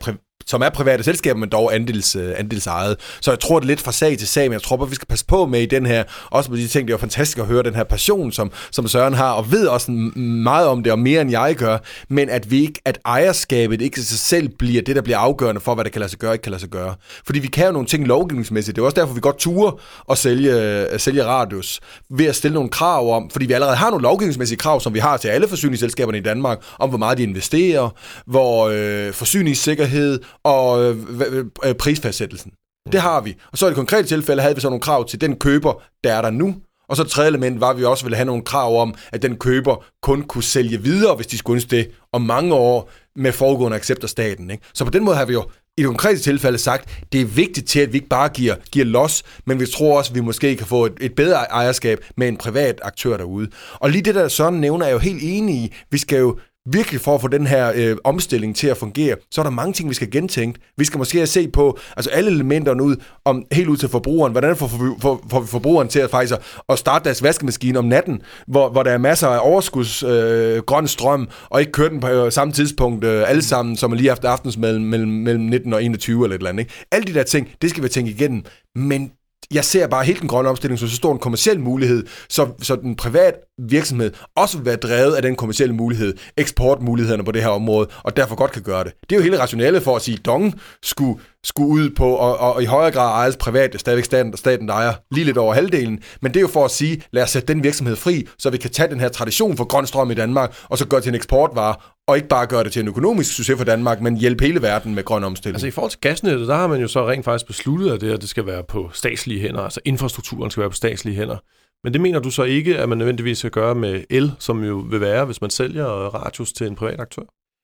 [0.46, 2.98] som er private selskaber, men dog andels, øh, andelsejet.
[3.22, 4.96] Så jeg tror, det er lidt fra sag til sag, men jeg tror bare, vi
[4.96, 7.38] skal passe på med i den her, også med de ting, det er jo fantastisk
[7.38, 10.92] at høre den her passion, som, som Søren har, og ved også meget om det,
[10.92, 11.78] og mere end jeg gør,
[12.10, 15.62] men at vi ikke, at ejerskabet ikke i sig selv bliver det, der bliver afgørende
[15.62, 16.96] for, hvad der kan lade sig gøre, ikke kan lade sig gøre.
[17.26, 18.76] Fordi vi kan jo nogle ting lovgivningsmæssigt.
[18.76, 19.72] Det er også derfor, vi godt turer
[20.12, 21.80] at sælge, at sælge radius,
[22.10, 25.00] ved at stille nogle krav om, fordi vi allerede har nogle lovgivningsmæssige krav, som vi
[25.00, 27.90] har til alle forsyningsselskaberne i Danmark, om hvor meget de investerer,
[28.26, 30.98] hvor øh, forsyningssikkerhed, og øh,
[31.32, 32.52] øh, øh, prisfastsættelsen.
[32.92, 33.36] Det har vi.
[33.52, 36.14] Og så i det konkrete tilfælde havde vi så nogle krav til den køber, der
[36.14, 36.56] er der nu.
[36.90, 39.22] Og så det tredje element var, at vi også ville have nogle krav om, at
[39.22, 43.32] den køber kun kunne sælge videre, hvis de skulle ønske det, om mange år med
[43.32, 44.52] foregående accept af staten.
[44.52, 44.64] Ikke?
[44.74, 45.44] Så på den måde har vi jo
[45.78, 48.86] i det konkrete tilfælde sagt, det er vigtigt til, at vi ikke bare giver, giver
[48.86, 52.28] los, men vi tror også, at vi måske kan få et, et bedre ejerskab med
[52.28, 53.50] en privat aktør derude.
[53.74, 55.74] Og lige det der Søren nævner, er jeg jo helt enig i.
[55.92, 59.42] Vi skal jo virkelig for at få den her øh, omstilling til at fungere, så
[59.42, 60.60] er der mange ting, vi skal gentænke.
[60.78, 64.32] Vi skal måske se på altså alle elementerne ud, om, helt ud til forbrugeren.
[64.32, 66.36] Hvordan får, for, for, får vi forbrugeren til at, faktisk
[66.70, 70.88] at starte deres vaskemaskine om natten, hvor, hvor der er masser af overskuds øh, grøn
[70.88, 74.30] strøm, og ikke køre den på øh, samme tidspunkt øh, alle sammen, som lige efter
[74.30, 76.64] aftens mellem, mellem, mellem 19 og 21 eller et eller andet.
[76.64, 76.74] Ikke?
[76.92, 78.44] Alle de der ting, det skal vi tænke igennem.
[78.76, 79.12] Men
[79.54, 82.76] jeg ser bare helt den grønne omstilling som så stor en kommersiel mulighed, så, så
[82.76, 87.50] den privat virksomhed også vil være drevet af den kommersielle mulighed, eksportmulighederne på det her
[87.50, 88.94] område, og derfor godt kan gøre det.
[89.02, 90.54] Det er jo hele rationalet for at sige, at Dong
[90.84, 94.68] skulle, skulle ud på, og, og, og i højere grad ejes privat, stadigvæk staten, staten
[94.68, 97.30] der ejer lige lidt over halvdelen, men det er jo for at sige, lad os
[97.30, 100.14] sætte den virksomhed fri, så vi kan tage den her tradition for grøn strøm i
[100.14, 101.76] Danmark, og så gøre det til en eksportvare,
[102.08, 104.96] og ikke bare gøre det til en økonomisk succes for Danmark, men hjælpe hele verden
[104.96, 105.56] med grøn omstilling.
[105.56, 108.14] Altså i forhold til gasnettet, der har man jo så rent faktisk besluttet, at det,
[108.14, 111.38] at det skal være på statslige hænder, altså infrastrukturen skal være på statslige hænder.
[111.84, 114.76] Men det mener du så ikke, at man nødvendigvis skal gøre med el, som jo
[114.90, 117.22] vil være, hvis man sælger radius til en privat aktør?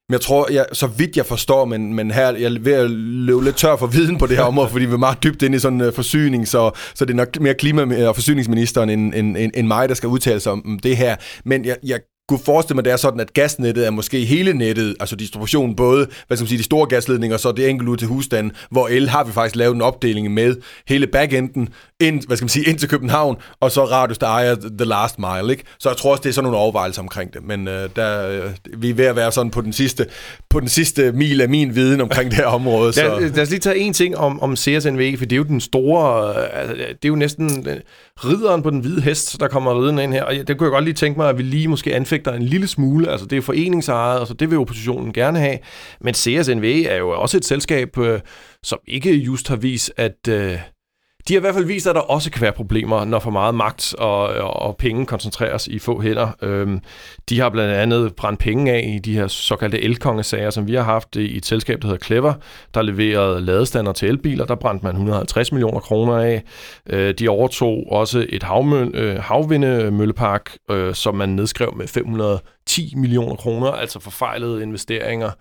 [0.10, 2.92] Men jeg tror, jeg, så vidt jeg forstår, men, men her jeg er ved at
[2.92, 5.56] løbe lidt tør for viden på det her område, fordi vi er meget dybt inde
[5.56, 9.14] i sådan en uh, forsyning, så, så det er nok mere klima- og forsyningsministeren end,
[9.16, 11.16] end, end, end mig, der skal udtale sig om det her.
[11.46, 12.00] Men jeg, jeg
[12.32, 16.08] kunne forestille mig, det er sådan, at gasnettet er måske hele nettet, altså distributionen, både
[16.28, 18.88] hvad skal man sige, de store gasledninger, og så det enkelte ud til husstanden, hvor
[18.88, 20.56] el har vi faktisk lavet en opdeling med
[20.88, 24.56] hele backenden, ind, hvad skal man sige, ind til København, og så radius, der ejer
[24.56, 25.63] the last mile, ikke?
[25.80, 28.52] Så jeg tror også, det er sådan nogle overvejelser omkring det, men øh, der, øh,
[28.78, 30.06] vi er ved at være sådan på den sidste,
[30.50, 32.94] på den sidste mil af min viden omkring det her område.
[32.94, 33.02] Så.
[33.02, 35.62] Lad, lad os lige tage en ting om, om CSNV, for det er jo den
[35.62, 37.76] store, altså, det er jo næsten øh,
[38.26, 40.84] ridderen på den hvide hest, der kommer riden ind her, og det kunne jeg godt
[40.84, 44.20] lige tænke mig, at vi lige måske anfægter en lille smule, altså det er foreningsejet,
[44.20, 45.58] altså det vil oppositionen gerne have,
[46.02, 48.20] men CSNV er jo også et selskab, øh,
[48.64, 50.28] som ikke just har vist, at...
[50.30, 50.60] Øh,
[51.28, 53.56] de har i hvert fald vist, at der også kan være problemer, når for meget
[53.56, 56.30] magt og, og penge koncentreres i få hænder.
[56.42, 56.80] Øhm,
[57.30, 60.84] de har blandt andet brændt penge af i de her såkaldte elkongesager, som vi har
[60.84, 62.34] haft i et selskab, der hedder Clever,
[62.74, 64.46] der leverede ladestander til elbiler.
[64.46, 66.44] Der brændte man 150 millioner kroner af.
[66.90, 73.36] Øh, de overtog også et havmøl, øh, havvindemøllepark, øh, som man nedskrev med 510 millioner
[73.36, 75.32] kroner, altså forfejlede investeringer.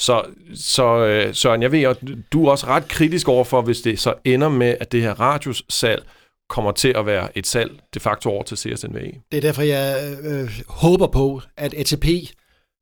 [0.00, 1.96] Så, så øh, Søren, jeg ved, at
[2.32, 6.02] du er også ret kritisk overfor, hvis det så ender med, at det her radiussalg
[6.48, 8.98] kommer til at være et salg de facto over til CSNV.
[9.32, 12.06] Det er derfor, jeg øh, øh håber på, at ATP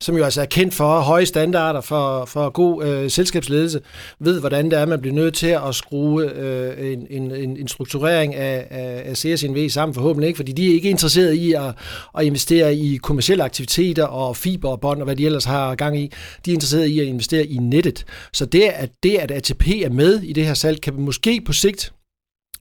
[0.03, 3.81] som jo altså er kendt for høje standarder, for, for god øh, selskabsledelse,
[4.19, 8.35] ved, hvordan det er, man bliver nødt til at skrue øh, en, en, en strukturering
[8.35, 11.75] af, af, af CSNV sammen, forhåbentlig ikke, fordi de er ikke interesseret i at,
[12.17, 15.99] at investere i kommersielle aktiviteter og fiber og bånd og hvad de ellers har gang
[15.99, 16.11] i.
[16.45, 18.05] De er interesseret i at investere i nettet.
[18.33, 21.53] Så det, at, det, at ATP er med i det her salg, kan måske på
[21.53, 21.93] sigt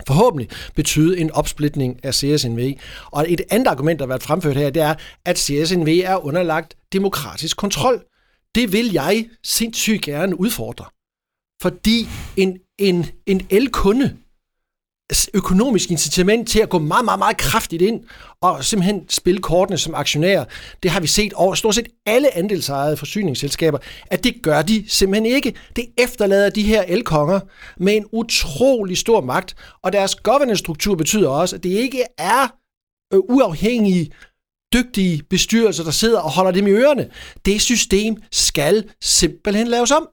[0.06, 2.74] forhåbentlig betyde en opsplitning af CSNV.
[3.10, 6.76] Og et andet argument, der har været fremført her, det er, at CSNV er underlagt
[6.92, 8.04] demokratisk kontrol.
[8.54, 10.84] Det vil jeg sindssygt gerne udfordre.
[11.62, 14.16] Fordi en, en, en elkunde
[15.34, 18.00] økonomisk incitament til at gå meget, meget, meget kraftigt ind
[18.40, 20.44] og simpelthen spille kortene som aktionær.
[20.82, 25.26] Det har vi set over stort set alle andelsejede forsyningsselskaber, at det gør de simpelthen
[25.26, 25.54] ikke.
[25.76, 27.40] Det efterlader de her elkonger
[27.76, 32.54] med en utrolig stor magt, og deres governance-struktur betyder også, at det ikke er
[33.14, 34.10] øh, uafhængige
[34.74, 37.10] dygtige bestyrelser, der sidder og holder dem i ørerne.
[37.44, 40.08] Det system skal simpelthen laves om.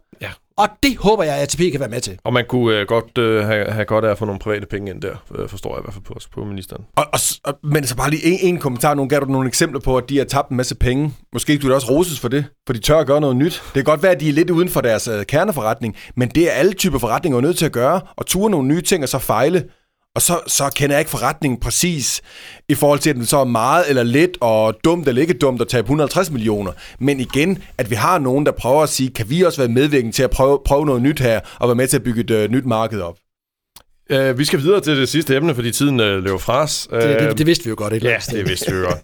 [0.57, 2.19] Og det håber jeg, at ATP kan være med til.
[2.23, 4.91] Og man kunne øh, godt øh, have, have godt af at få nogle private penge
[4.91, 6.85] ind der, øh, forstår jeg i hvert fald på, på ministeren.
[6.95, 8.93] Og, og, og, men så bare lige en, en kommentar.
[8.93, 11.13] Nogle gav du nogle eksempler på, at de har tabt en masse penge.
[11.33, 13.53] Måske du da også roses for det, for de tør at gøre noget nyt.
[13.65, 16.47] Det kan godt være, at de er lidt uden for deres øh, kerneforretning, men det
[16.47, 19.19] er alle typer forretninger nødt til at gøre, og ture nogle nye ting og så
[19.19, 19.63] fejle.
[20.15, 22.21] Og så, så kender jeg ikke forretningen præcis
[22.69, 25.61] i forhold til, at den så er meget eller lidt, og dumt eller ikke dumt
[25.61, 26.71] at tabe 150 millioner.
[26.99, 30.15] Men igen, at vi har nogen, der prøver at sige, kan vi også være medvirkende
[30.15, 32.51] til at prøve, prøve noget nyt her, og være med til at bygge et uh,
[32.51, 33.15] nyt marked op?
[34.13, 36.87] Uh, vi skal videre til det sidste emne, fordi tiden uh, løber fra os.
[36.91, 38.07] Uh, det, det, det vidste vi jo godt, ikke?
[38.07, 39.01] Ja, det vidste vi jo godt.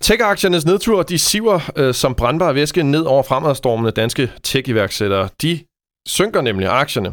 [0.00, 5.28] Tech-aktiernes nedtur, de siver uh, som brandbar væske ned over fremadstormende danske tech-iværksættere.
[5.42, 5.60] De
[6.06, 7.12] synker nemlig aktierne.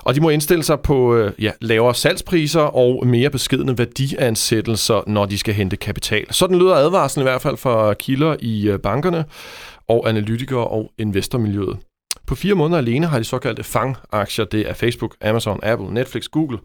[0.00, 5.26] Og de må indstille sig på øh, ja, lavere salgspriser og mere beskedende værdiansættelser, når
[5.26, 6.32] de skal hente kapital.
[6.32, 9.24] Sådan lyder advarslen i hvert fald fra kilder i øh, bankerne
[9.88, 11.78] og analytikere og investormiljøet.
[12.26, 16.58] På fire måneder alene har de såkaldte FANG-aktier, det er Facebook, Amazon, Apple, Netflix, Google,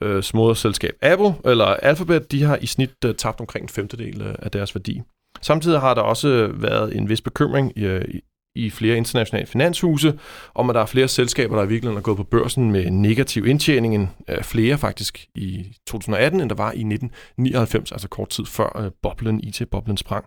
[0.00, 4.34] øh, moderselskab Apple eller Alphabet, de har i snit øh, tabt omkring en femtedel øh,
[4.38, 5.00] af deres værdi.
[5.42, 8.20] Samtidig har der også været en vis bekymring øh, i,
[8.54, 10.18] i flere internationale finanshuse,
[10.54, 13.46] om at der er flere selskaber, der i virkeligheden er gået på børsen med negativ
[13.46, 18.46] indtjening, end øh, flere faktisk i 2018, end der var i 1999, altså kort tid
[18.46, 20.24] før øh, boblen, IT-boblen sprang.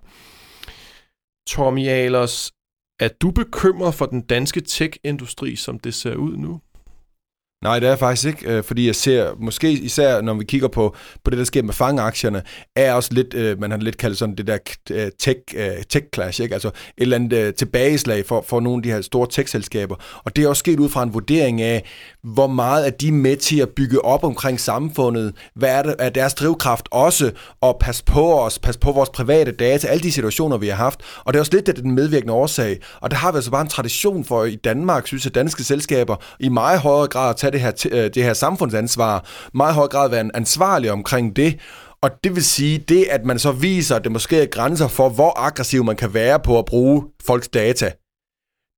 [1.48, 2.52] Tommy Ahlers,
[3.00, 6.62] er du bekymret for den danske tech-industri, som det ser ud nu?
[7.64, 10.96] Nej, det er faktisk ikke, øh, fordi jeg ser, måske især når vi kigger på,
[11.24, 12.42] på det, der sker med fangeaktierne,
[12.76, 14.58] er også lidt, øh, man har lidt kaldt sådan det der
[14.92, 15.40] øh, tech,
[15.90, 16.54] tech clash, ikke?
[16.54, 19.96] altså et eller andet tilbageslag for, for nogle af de her store tech-selskaber.
[20.24, 21.84] Og det er også sket ud fra en vurdering af,
[22.24, 26.10] hvor meget er de med til at bygge op omkring samfundet, hvad er, det, er
[26.10, 30.58] deres drivkraft også, og passe på os, passe på vores private data, alle de situationer,
[30.58, 31.02] vi har haft.
[31.24, 32.80] Og det er også lidt det, den medvirkende årsag.
[33.02, 36.16] Og der har vi altså bare en tradition for i Danmark, synes jeg, danske selskaber
[36.40, 40.10] i meget højere grad at tage det her, øh, det her samfundsansvar, meget høj grad
[40.10, 41.60] være ansvarlig omkring det,
[42.02, 45.10] og det vil sige, det at man så viser, at det måske er grænser for,
[45.10, 47.92] hvor aggressiv man kan være på at bruge folks data,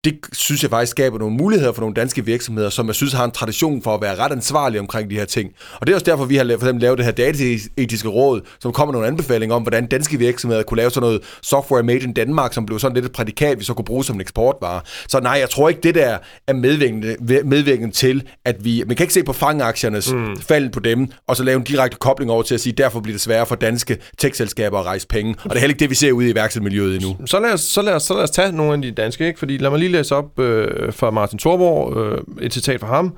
[0.08, 3.26] det synes jeg faktisk skaber nogle muligheder for nogle danske virksomheder, som jeg synes har
[3.26, 5.52] en tradition for at være ret ansvarlige omkring de her ting.
[5.80, 8.72] Og det er også derfor, vi har for eksempel lavet det her dataetiske råd, som
[8.72, 12.54] kommer nogle anbefalinger om, hvordan danske virksomheder kunne lave sådan noget software made in Danmark,
[12.54, 14.82] som blev sådan lidt et prædikat, vi så kunne bruge som en eksportvare.
[15.08, 16.18] Så nej, jeg tror ikke, det der
[16.48, 17.16] er medvirkende,
[17.46, 18.84] medvirkende til, at vi...
[18.88, 20.38] Man kan ikke se på fangaktionernes mm.
[20.42, 23.14] fald på dem, og så lave en direkte kobling over til at sige, derfor bliver
[23.14, 25.36] det sværere for danske tech-selskaber at rejse penge.
[25.44, 27.18] Og det er heller ikke det, vi ser ude i iværksættermiljøet endnu.
[27.26, 29.40] Så lad, os, så, lad os, så lad os tage nogle af de danske, ikke?
[29.40, 33.18] fordi lad mig lige læse op øh, fra Martin Thorborg, øh, et citat fra ham.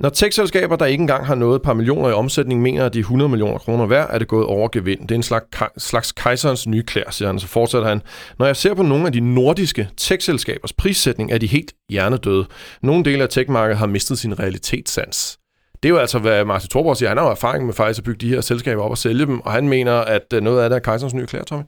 [0.00, 3.02] Når tech-selskaber, der ikke engang har noget par millioner i omsætning, mener, at de er
[3.02, 5.00] 100 millioner kroner værd, er det gået over gevind.
[5.00, 5.46] Det er en slags,
[5.78, 7.40] slags kejserens nye klær, siger han.
[7.40, 8.02] Så fortsætter han.
[8.38, 12.46] Når jeg ser på nogle af de nordiske tech-selskabers prissætning, er de helt hjernedøde.
[12.82, 15.38] Nogle dele af tech-markedet har mistet sin realitetssans.
[15.82, 17.08] Det er jo altså, hvad Martin Thorborg siger.
[17.08, 19.40] Han har jo erfaring med faktisk at bygge de her selskaber op og sælge dem,
[19.40, 21.64] og han mener, at øh, noget af det er kejserens nye klær, Tommy.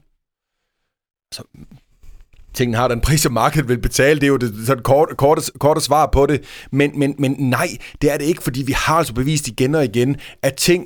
[1.33, 1.43] Så
[2.53, 4.19] tingene har den pris, som markedet vil betale.
[4.19, 6.41] Det er jo det sådan korte, korte, korte svar på det.
[6.71, 7.67] Men, men, men nej,
[8.01, 10.85] det er det ikke, fordi vi har altså bevist igen og igen, at ting,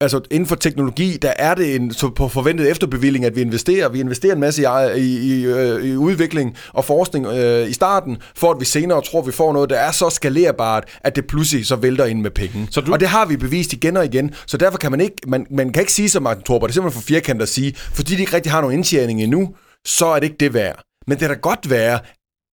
[0.00, 3.88] altså inden for teknologi, der er det en så på forventet efterbevilling, at vi investerer.
[3.88, 8.16] Vi investerer en masse i, i, i, øh, i udvikling og forskning øh, i starten,
[8.36, 11.66] for at vi senere tror, vi får noget, der er så skalerbart, at det pludselig
[11.66, 12.68] så vælter ind med penge.
[12.70, 12.92] Så du...
[12.92, 14.34] Og det har vi bevist igen og igen.
[14.46, 16.74] Så derfor kan man ikke, man, man kan ikke sige som Martin Torber, det er
[16.74, 19.54] simpelthen for firkantet at sige, fordi de ikke rigtig har nogen indtjening endnu,
[19.86, 20.91] så er det ikke det værd.
[21.06, 21.98] Men det kan da godt være,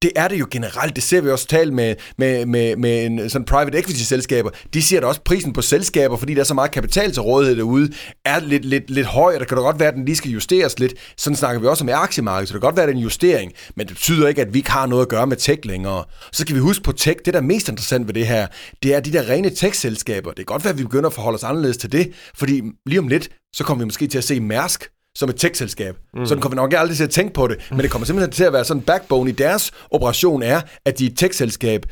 [0.02, 0.96] det er det jo generelt.
[0.96, 4.50] Det ser vi også talt med, med, med, med en, sådan private equity-selskaber.
[4.74, 7.58] De siger da også, prisen på selskaber, fordi der er så meget kapital til rådighed
[7.58, 7.92] derude,
[8.26, 10.32] er lidt, lidt, lidt høj, og der kan da godt være, at den lige skal
[10.32, 10.94] justeres lidt.
[11.18, 13.04] Sådan snakker vi også om aktiemarkedet, så det kan godt være, at det er en
[13.04, 16.04] justering, men det betyder ikke, at vi ikke har noget at gøre med tech længere.
[16.32, 18.48] Så skal vi huske på tech, det der er mest interessant ved det her,
[18.84, 20.30] det er de der rene tech-selskaber.
[20.30, 23.00] Det kan godt være, at vi begynder at forholde os anderledes til det, fordi lige
[23.00, 25.96] om lidt, så kommer vi måske til at se Mærsk som et tech-selskab.
[26.14, 26.26] Mm.
[26.26, 28.44] Sådan kommer vi nok aldrig til at tænke på det, men det kommer simpelthen til
[28.44, 31.86] at være sådan backbone i deres operation er, at de er et tech-selskab.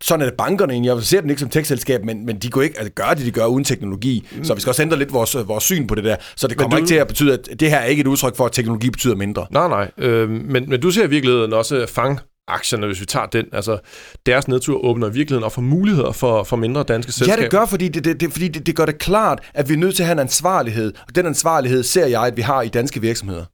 [0.00, 0.88] Sådan er det bankerne egentlig.
[0.88, 3.30] Jeg ser den ikke som tech-selskab, men, men de går ikke, altså gør det, de
[3.30, 4.28] gør uden teknologi.
[4.36, 4.44] Mm.
[4.44, 6.16] Så vi skal også ændre lidt vores, vores syn på det der.
[6.36, 6.76] Så det kommer du...
[6.76, 9.14] ikke til at betyde, at det her er ikke et udtryk for, at teknologi betyder
[9.14, 9.46] mindre.
[9.50, 9.90] Nej, nej.
[9.98, 13.46] Øh, men, men du ser i virkeligheden også fang aktierne, hvis vi tager den.
[13.52, 13.78] Altså,
[14.26, 17.36] deres nedtur åbner i virkeligheden op for muligheder for, for mindre danske selskaber.
[17.38, 19.74] Ja, det gør, fordi, det, det, det, fordi det, det gør det klart, at vi
[19.74, 20.92] er nødt til at have en ansvarlighed.
[21.08, 23.44] Og den ansvarlighed ser jeg, at vi har i danske virksomheder.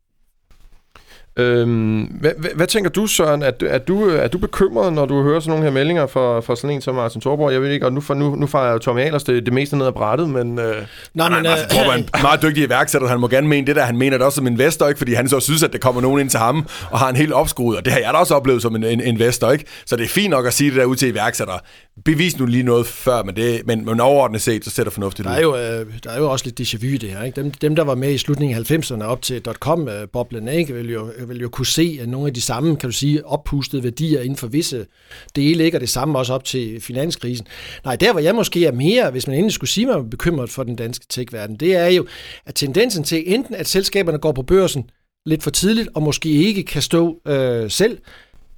[1.37, 3.43] Øhm, hvad, hvad, hvad tænker du, Søren?
[3.43, 6.57] Er, er, du, er du bekymret, når du hører sådan nogle her meldinger fra, fra
[6.57, 7.53] sådan en som Martin Thorborg?
[7.53, 9.87] Jeg ved ikke, og nu, nu, nu fejrer jo Tommy Ahlers det, det meste ned
[9.87, 10.59] ad brættet, men...
[10.59, 10.75] Øh...
[11.14, 11.43] Nej, men...
[11.43, 13.83] Martin øh, Thorborg er en meget dygtig iværksætter, han må gerne mene det der.
[13.85, 14.99] Han mener det også som investor, ikke?
[14.99, 17.33] Fordi han så synes, at der kommer nogen ind til ham og har en helt
[17.33, 19.64] opskruet, og det har jeg da også oplevet som en, en investor, ikke?
[19.87, 21.55] Så det er fint nok at sige det der ud til iværksætter.
[22.05, 25.29] Bevis nu lige noget før, men, det, men, men overordnet set, så ser det fornuftigt
[25.29, 27.43] der er jo, øh, der er jo også lidt déjà vu det her, ikke?
[27.43, 30.75] Dem, dem, der var med i slutningen af 90'erne op til .com-boblen, ikke?
[30.75, 33.27] Vil jo, Øh, vil jo kunne se, at nogle af de samme, kan du sige,
[33.27, 34.87] oppustede værdier inden for visse
[35.37, 35.77] dele, ikke?
[35.77, 37.47] og det samme også op til finanskrisen.
[37.85, 40.63] Nej, der hvor jeg måske er mere, hvis man endelig skulle sige mig bekymret for
[40.63, 42.07] den danske tech-verden, det er jo,
[42.47, 44.91] at tendensen til enten, at selskaberne går på børsen
[45.27, 47.99] lidt for tidligt, og måske ikke kan stå øh, selv,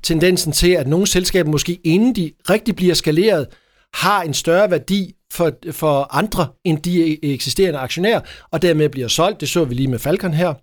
[0.03, 3.47] tendensen til, at nogle selskaber måske inden de rigtig bliver skaleret,
[3.95, 8.21] har en større værdi for, for andre end de eksisterende aktionærer,
[8.51, 9.41] og dermed bliver solgt.
[9.41, 10.55] Det så vi lige med Falcon her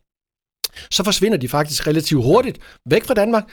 [0.92, 3.44] så forsvinder de faktisk relativt hurtigt væk fra Danmark.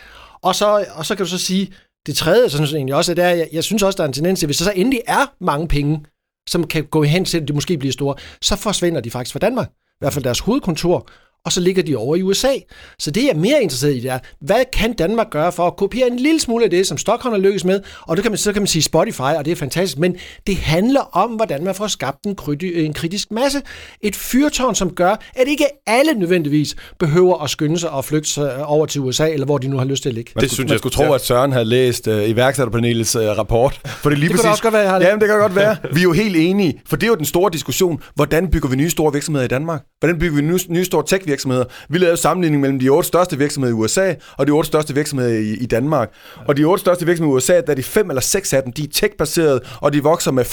[0.43, 1.73] Og så, og så kan du så sige,
[2.07, 4.47] det tredje, sådan egentlig også, at jeg, jeg synes også, der er en tendens til,
[4.47, 6.05] hvis der så endelig er mange penge,
[6.49, 9.39] som kan gå hen til, at de måske bliver store, så forsvinder de faktisk fra
[9.39, 9.69] Danmark.
[9.69, 11.09] I hvert fald deres hovedkontor
[11.47, 12.53] og så ligger de over i USA.
[12.99, 15.77] Så det, jeg er mere interesseret i, det er, hvad kan Danmark gøre for at
[15.77, 18.39] kopiere en lille smule af det, som Stockholm har lykkes med, og det kan man,
[18.39, 21.75] så kan man sige Spotify, og det er fantastisk, men det handler om, hvordan man
[21.75, 22.37] får skabt en,
[22.75, 23.63] en kritisk masse.
[24.01, 28.67] Et fyrtårn, som gør, at ikke alle nødvendigvis behøver at skynde sig og flygte sig
[28.67, 30.33] over til USA, eller hvor de nu har lyst til at ligge.
[30.35, 33.81] Man det skulle, synes jeg skulle tro, at Søren havde læst uh, iværksætterpanelets uh, rapport.
[34.03, 35.07] For det, lige det præcis, kan også godt være, jeg har det.
[35.07, 35.77] Jamen, det kan godt være.
[35.95, 38.03] Vi er jo helt enige, for det er jo den store diskussion.
[38.15, 39.83] Hvordan bygger vi nye store virksomheder i Danmark?
[40.01, 41.05] Hvordan bygger vi nye, nye store
[41.37, 41.65] tech-virksomheder?
[41.89, 45.33] Vi lavede sammenligning mellem de otte største virksomheder i USA og de otte største virksomheder
[45.33, 46.11] i, i Danmark.
[46.49, 48.73] Og de otte største virksomheder i USA, der er de fem eller seks af dem,
[48.73, 50.45] de er tech-baserede, og de vokser med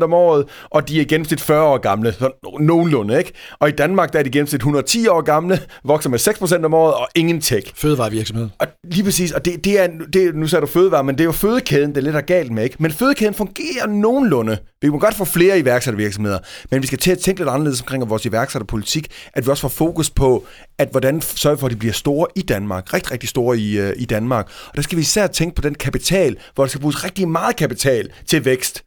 [0.00, 3.32] 25% om året, og de er i gennemsnit 40 år gamle, så nogenlunde, ikke?
[3.58, 6.18] Og i Danmark, der er de i gennemsnit 110 år gamle, vokser med
[6.60, 7.72] 6% om året, og ingen tech.
[7.74, 8.48] Fødevarevirksomhed.
[8.58, 11.24] Og lige præcis, og det, det er, det, nu sagde du fødevare, men det er
[11.24, 12.76] jo fødekæden, det er lidt er galt med, ikke?
[12.78, 14.58] Men fødekæden fungerer nogenlunde.
[14.82, 16.38] Vi må godt få flere iværksættervirksomheder,
[16.70, 19.68] men vi skal til at tænke lidt anderledes omkring vores iværksætterpolitik, at vi også får
[19.68, 20.46] fokus på,
[20.78, 22.94] at hvordan sørge for, at de bliver store i Danmark.
[22.94, 24.46] Rigtig, rigtig store i, øh, i Danmark.
[24.68, 27.56] Og der skal vi især tænke på den kapital, hvor der skal bruges rigtig meget
[27.56, 28.82] kapital til vækst.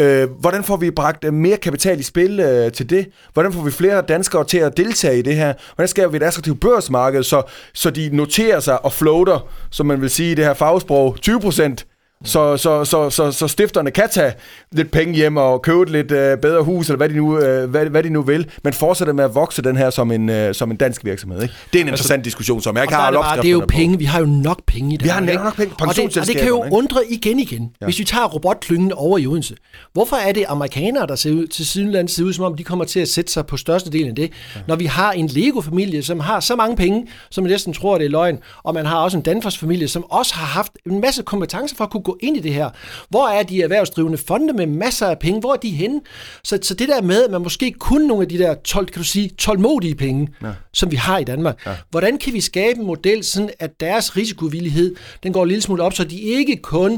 [0.00, 3.06] Øh, hvordan får vi bragt øh, mere kapital i spil øh, til det?
[3.32, 5.54] Hvordan får vi flere danskere til at deltage i det her?
[5.74, 7.42] Hvordan skaber vi et attraktivt børsmarked, så,
[7.74, 11.40] så de noterer sig og floater, som man vil sige i det her fagsprog, 20
[11.40, 11.86] procent
[12.24, 14.32] så, så, så, så, så stifterne kan tage
[14.72, 17.70] lidt penge hjem og købe et lidt øh, bedre hus, eller hvad de, nu, øh,
[17.70, 20.54] hvad, hvad de nu vil, men fortsætter med at vokse den her som en, øh,
[20.54, 21.42] som en dansk virksomhed.
[21.42, 21.54] Ikke?
[21.72, 23.64] Det er en altså, interessant altså, diskussion, som jeg ikke har det, det er jo
[23.68, 26.26] penge, vi har jo nok penge i det Vi har nok penge, og det, og
[26.26, 27.86] det kan jo undre igen igen, ja.
[27.86, 29.56] hvis vi tager robotklyngen over i Odense.
[29.92, 32.84] Hvorfor er det amerikanere, der ser ud, til Sydland ser ud, som om de kommer
[32.84, 34.60] til at sætte sig på størstedelen af det, ja.
[34.68, 38.04] når vi har en Lego-familie, som har så mange penge, som man næsten tror, det
[38.04, 41.76] er løgn, og man har også en Danfoss-familie, som også har haft en masse kompetencer
[41.76, 42.70] for at kunne gå ind i det her.
[43.08, 45.40] Hvor er de erhvervsdrivende fonde med masser af penge?
[45.40, 46.00] Hvor er de henne?
[46.44, 49.00] Så, så det der med, at man måske kun nogle af de der 12, kan
[49.00, 50.48] du sige, tålmodige penge, ja.
[50.72, 51.66] som vi har i Danmark.
[51.66, 51.72] Ja.
[51.90, 55.82] Hvordan kan vi skabe en model, sådan at deres risikovillighed, den går en lille smule
[55.82, 56.92] op, så de ikke kun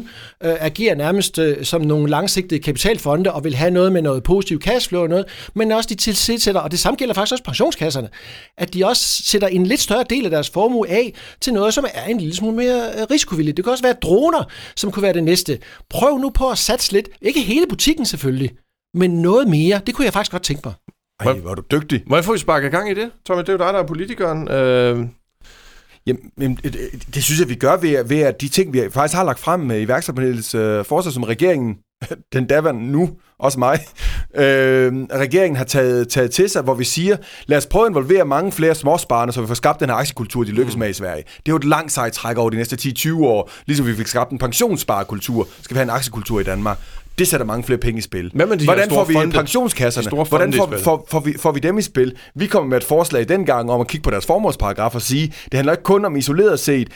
[0.45, 4.61] øh, agerer nærmest øh, som nogle langsigtede kapitalfonde og vil have noget med noget positiv
[4.61, 8.09] cashflow og noget, men også de tilsætter, og det samme gælder faktisk også pensionskasserne,
[8.59, 11.85] at de også sætter en lidt større del af deres formue af til noget, som
[11.95, 13.57] er en lille smule mere øh, risikovilligt.
[13.57, 14.45] Det kan også være droner,
[14.77, 15.59] som kunne være det næste.
[15.91, 17.09] Prøv nu på at satse lidt.
[17.23, 18.51] Ikke hele butikken selvfølgelig,
[18.95, 19.81] men noget mere.
[19.87, 20.75] Det kunne jeg faktisk godt tænke mig.
[21.21, 22.03] Ej, hvor er du dygtig.
[22.07, 23.41] Må jeg få sparket gang i det, Tommy?
[23.41, 24.49] Det er jo dig, der er politikeren.
[24.49, 25.07] Øh...
[26.07, 26.75] Jamen, det,
[27.15, 29.61] det synes jeg, vi gør ved, ved at de ting, vi faktisk har lagt frem
[29.61, 31.79] med iværksætterpanelets øh, forsøg som regeringen,
[32.33, 33.81] den daværende nu, også mig,
[34.35, 37.17] øh, regeringen har taget, taget til sig, hvor vi siger,
[37.47, 40.45] lad os prøve at involvere mange flere småsparerne, så vi får skabt den her aktiekultur,
[40.45, 40.81] de lykkes mm.
[40.81, 41.23] med i Sverige.
[41.23, 44.07] Det er jo et langt sejt træk over de næste 10-20 år, ligesom vi fik
[44.07, 46.79] skabt en pensionssparekultur, skal vi have en aktiekultur i Danmark.
[47.19, 48.31] Det sætter mange flere penge i spil.
[48.35, 49.33] Hvad med de Hvordan får vi fonde?
[49.33, 50.11] pensionskasserne?
[50.11, 52.17] Hvordan fonde i får, får, får, vi, får vi dem i spil?
[52.35, 55.55] Vi kommer med et forslag dengang om at kigge på deres formålsparagraf og sige, det
[55.55, 56.89] handler ikke kun om isoleret set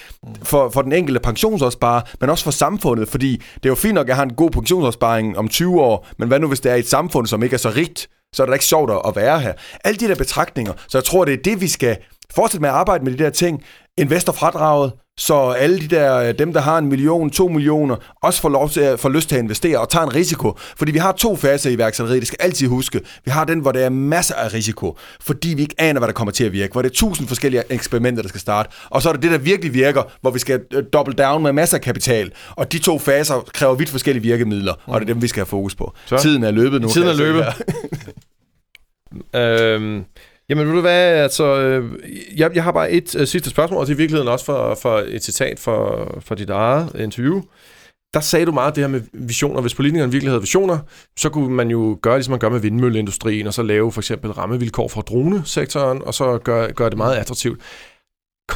[0.43, 4.05] for, for den enkelte pensionsopsparer, men også for samfundet, fordi det er jo fint nok,
[4.05, 6.77] at jeg har en god pensionsopsparing om 20 år, men hvad nu hvis det er
[6.77, 9.41] et samfund, som ikke er så rigt, så er det da ikke sjovt at være
[9.41, 9.53] her.
[9.85, 11.97] Alle de der betragtninger, så jeg tror, det er det, vi skal
[12.35, 13.63] fortsætte med at arbejde med de der ting.
[13.99, 18.71] Investorfradraget, så alle de der, dem der har en million, to millioner, også får lov
[18.71, 20.59] til at få lyst til at investere og tager en risiko.
[20.77, 23.01] Fordi vi har to faser i iværksætteriet, det skal altid huske.
[23.25, 26.13] Vi har den, hvor der er masser af risiko, fordi vi ikke aner, hvad der
[26.13, 26.73] kommer til at virke.
[26.73, 28.71] Hvor det er tusind forskellige eksperimenter, der skal starte.
[28.91, 31.53] Og så er det det, der virkelig virker, hvor vi skal øh, double down med
[31.53, 32.33] masser af kapital.
[32.57, 35.47] Og de to faser kræver vidt forskellige virkemidler, og det er dem, vi skal have
[35.47, 35.95] fokus på.
[36.07, 36.19] Så.
[36.19, 36.89] Tiden er løbet nu.
[36.89, 37.45] Tiden er se løbet.
[39.35, 40.05] Øhm,
[40.51, 41.99] jamen, ved du hvad, altså, øh,
[42.37, 44.75] jeg, jeg har bare et øh, sidste spørgsmål, og det er i virkeligheden også for,
[44.75, 47.43] for et citat for, for dit eget interview.
[48.15, 49.61] Der sagde du meget det her med visioner.
[49.61, 50.79] Hvis politikerne virkelig havde visioner,
[51.17, 54.31] så kunne man jo gøre, ligesom man gør med vindmølleindustrien, og så lave for eksempel
[54.31, 57.61] rammevilkår for dronesektoren, og så gøre gør det meget attraktivt.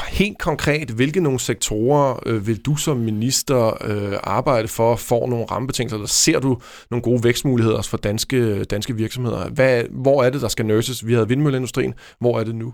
[0.09, 5.45] Helt konkret, hvilke nogle sektorer øh, vil du som minister øh, arbejde for, får nogle
[5.45, 9.49] rammebetingelser, eller ser du nogle gode vækstmuligheder for danske, danske virksomheder?
[9.49, 11.07] Hvad, hvor er det, der skal nurses?
[11.07, 11.95] Vi havde vindmølleindustrien.
[12.21, 12.73] Hvor er det nu?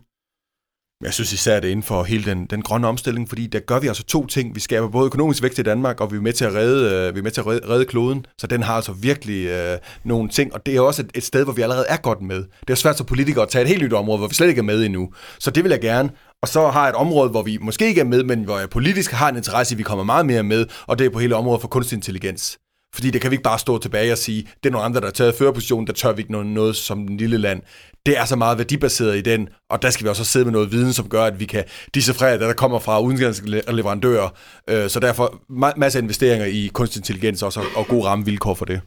[1.05, 3.79] Jeg synes især det er inden for hele den, den grønne omstilling, fordi der gør
[3.79, 4.55] vi altså to ting.
[4.55, 7.15] Vi skaber både økonomisk vækst i Danmark, og vi er med til at redde, øh,
[7.15, 8.27] vi er med til at redde, redde kloden.
[8.39, 11.45] Så den har altså virkelig øh, nogle ting, og det er også et, et sted,
[11.45, 12.45] hvor vi allerede er godt med.
[12.61, 14.59] Det er svært som politikere at tage et helt nyt område, hvor vi slet ikke
[14.59, 15.13] er med endnu.
[15.39, 16.11] Så det vil jeg gerne.
[16.43, 18.71] Og så har jeg et område, hvor vi måske ikke er med, men hvor jeg
[18.71, 21.19] politisk har en interesse i, at vi kommer meget mere med, og det er på
[21.19, 22.59] hele området for kunstig intelligens.
[22.95, 25.07] Fordi det kan vi ikke bare stå tilbage og sige, det er nogle andre, der
[25.07, 27.63] har taget førerpositionen, der tør vi ikke noget, noget som en lille land.
[28.07, 30.73] Det er så meget værdibaseret i den, og der skal vi også sidde med noget
[30.73, 31.65] viden, som gør, at vi kan
[31.95, 34.29] decifrere det, der kommer fra udenlandske leverandører.
[34.71, 35.41] Øh, så derfor
[35.77, 38.81] masser af investeringer i kunstig intelligens også, og- og gode rammevilkår for det.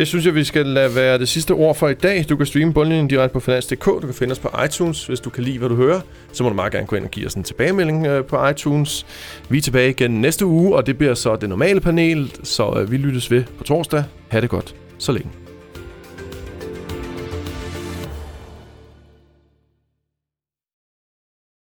[0.00, 2.24] Det synes jeg, vi skal lade være det sidste ord for i dag.
[2.28, 3.84] Du kan streame bundlinjen direkte på finans.dk.
[3.84, 5.06] Du kan finde os på iTunes.
[5.06, 6.00] Hvis du kan lide, hvad du hører,
[6.32, 9.06] så må du meget gerne gå ind og give os en tilbagemelding øh, på iTunes.
[9.48, 12.90] Vi er tilbage igen næste uge, og det bliver så det normale panel, så øh,
[12.90, 14.04] vi lyttes ved på torsdag.
[14.28, 15.39] Ha' det godt så længe.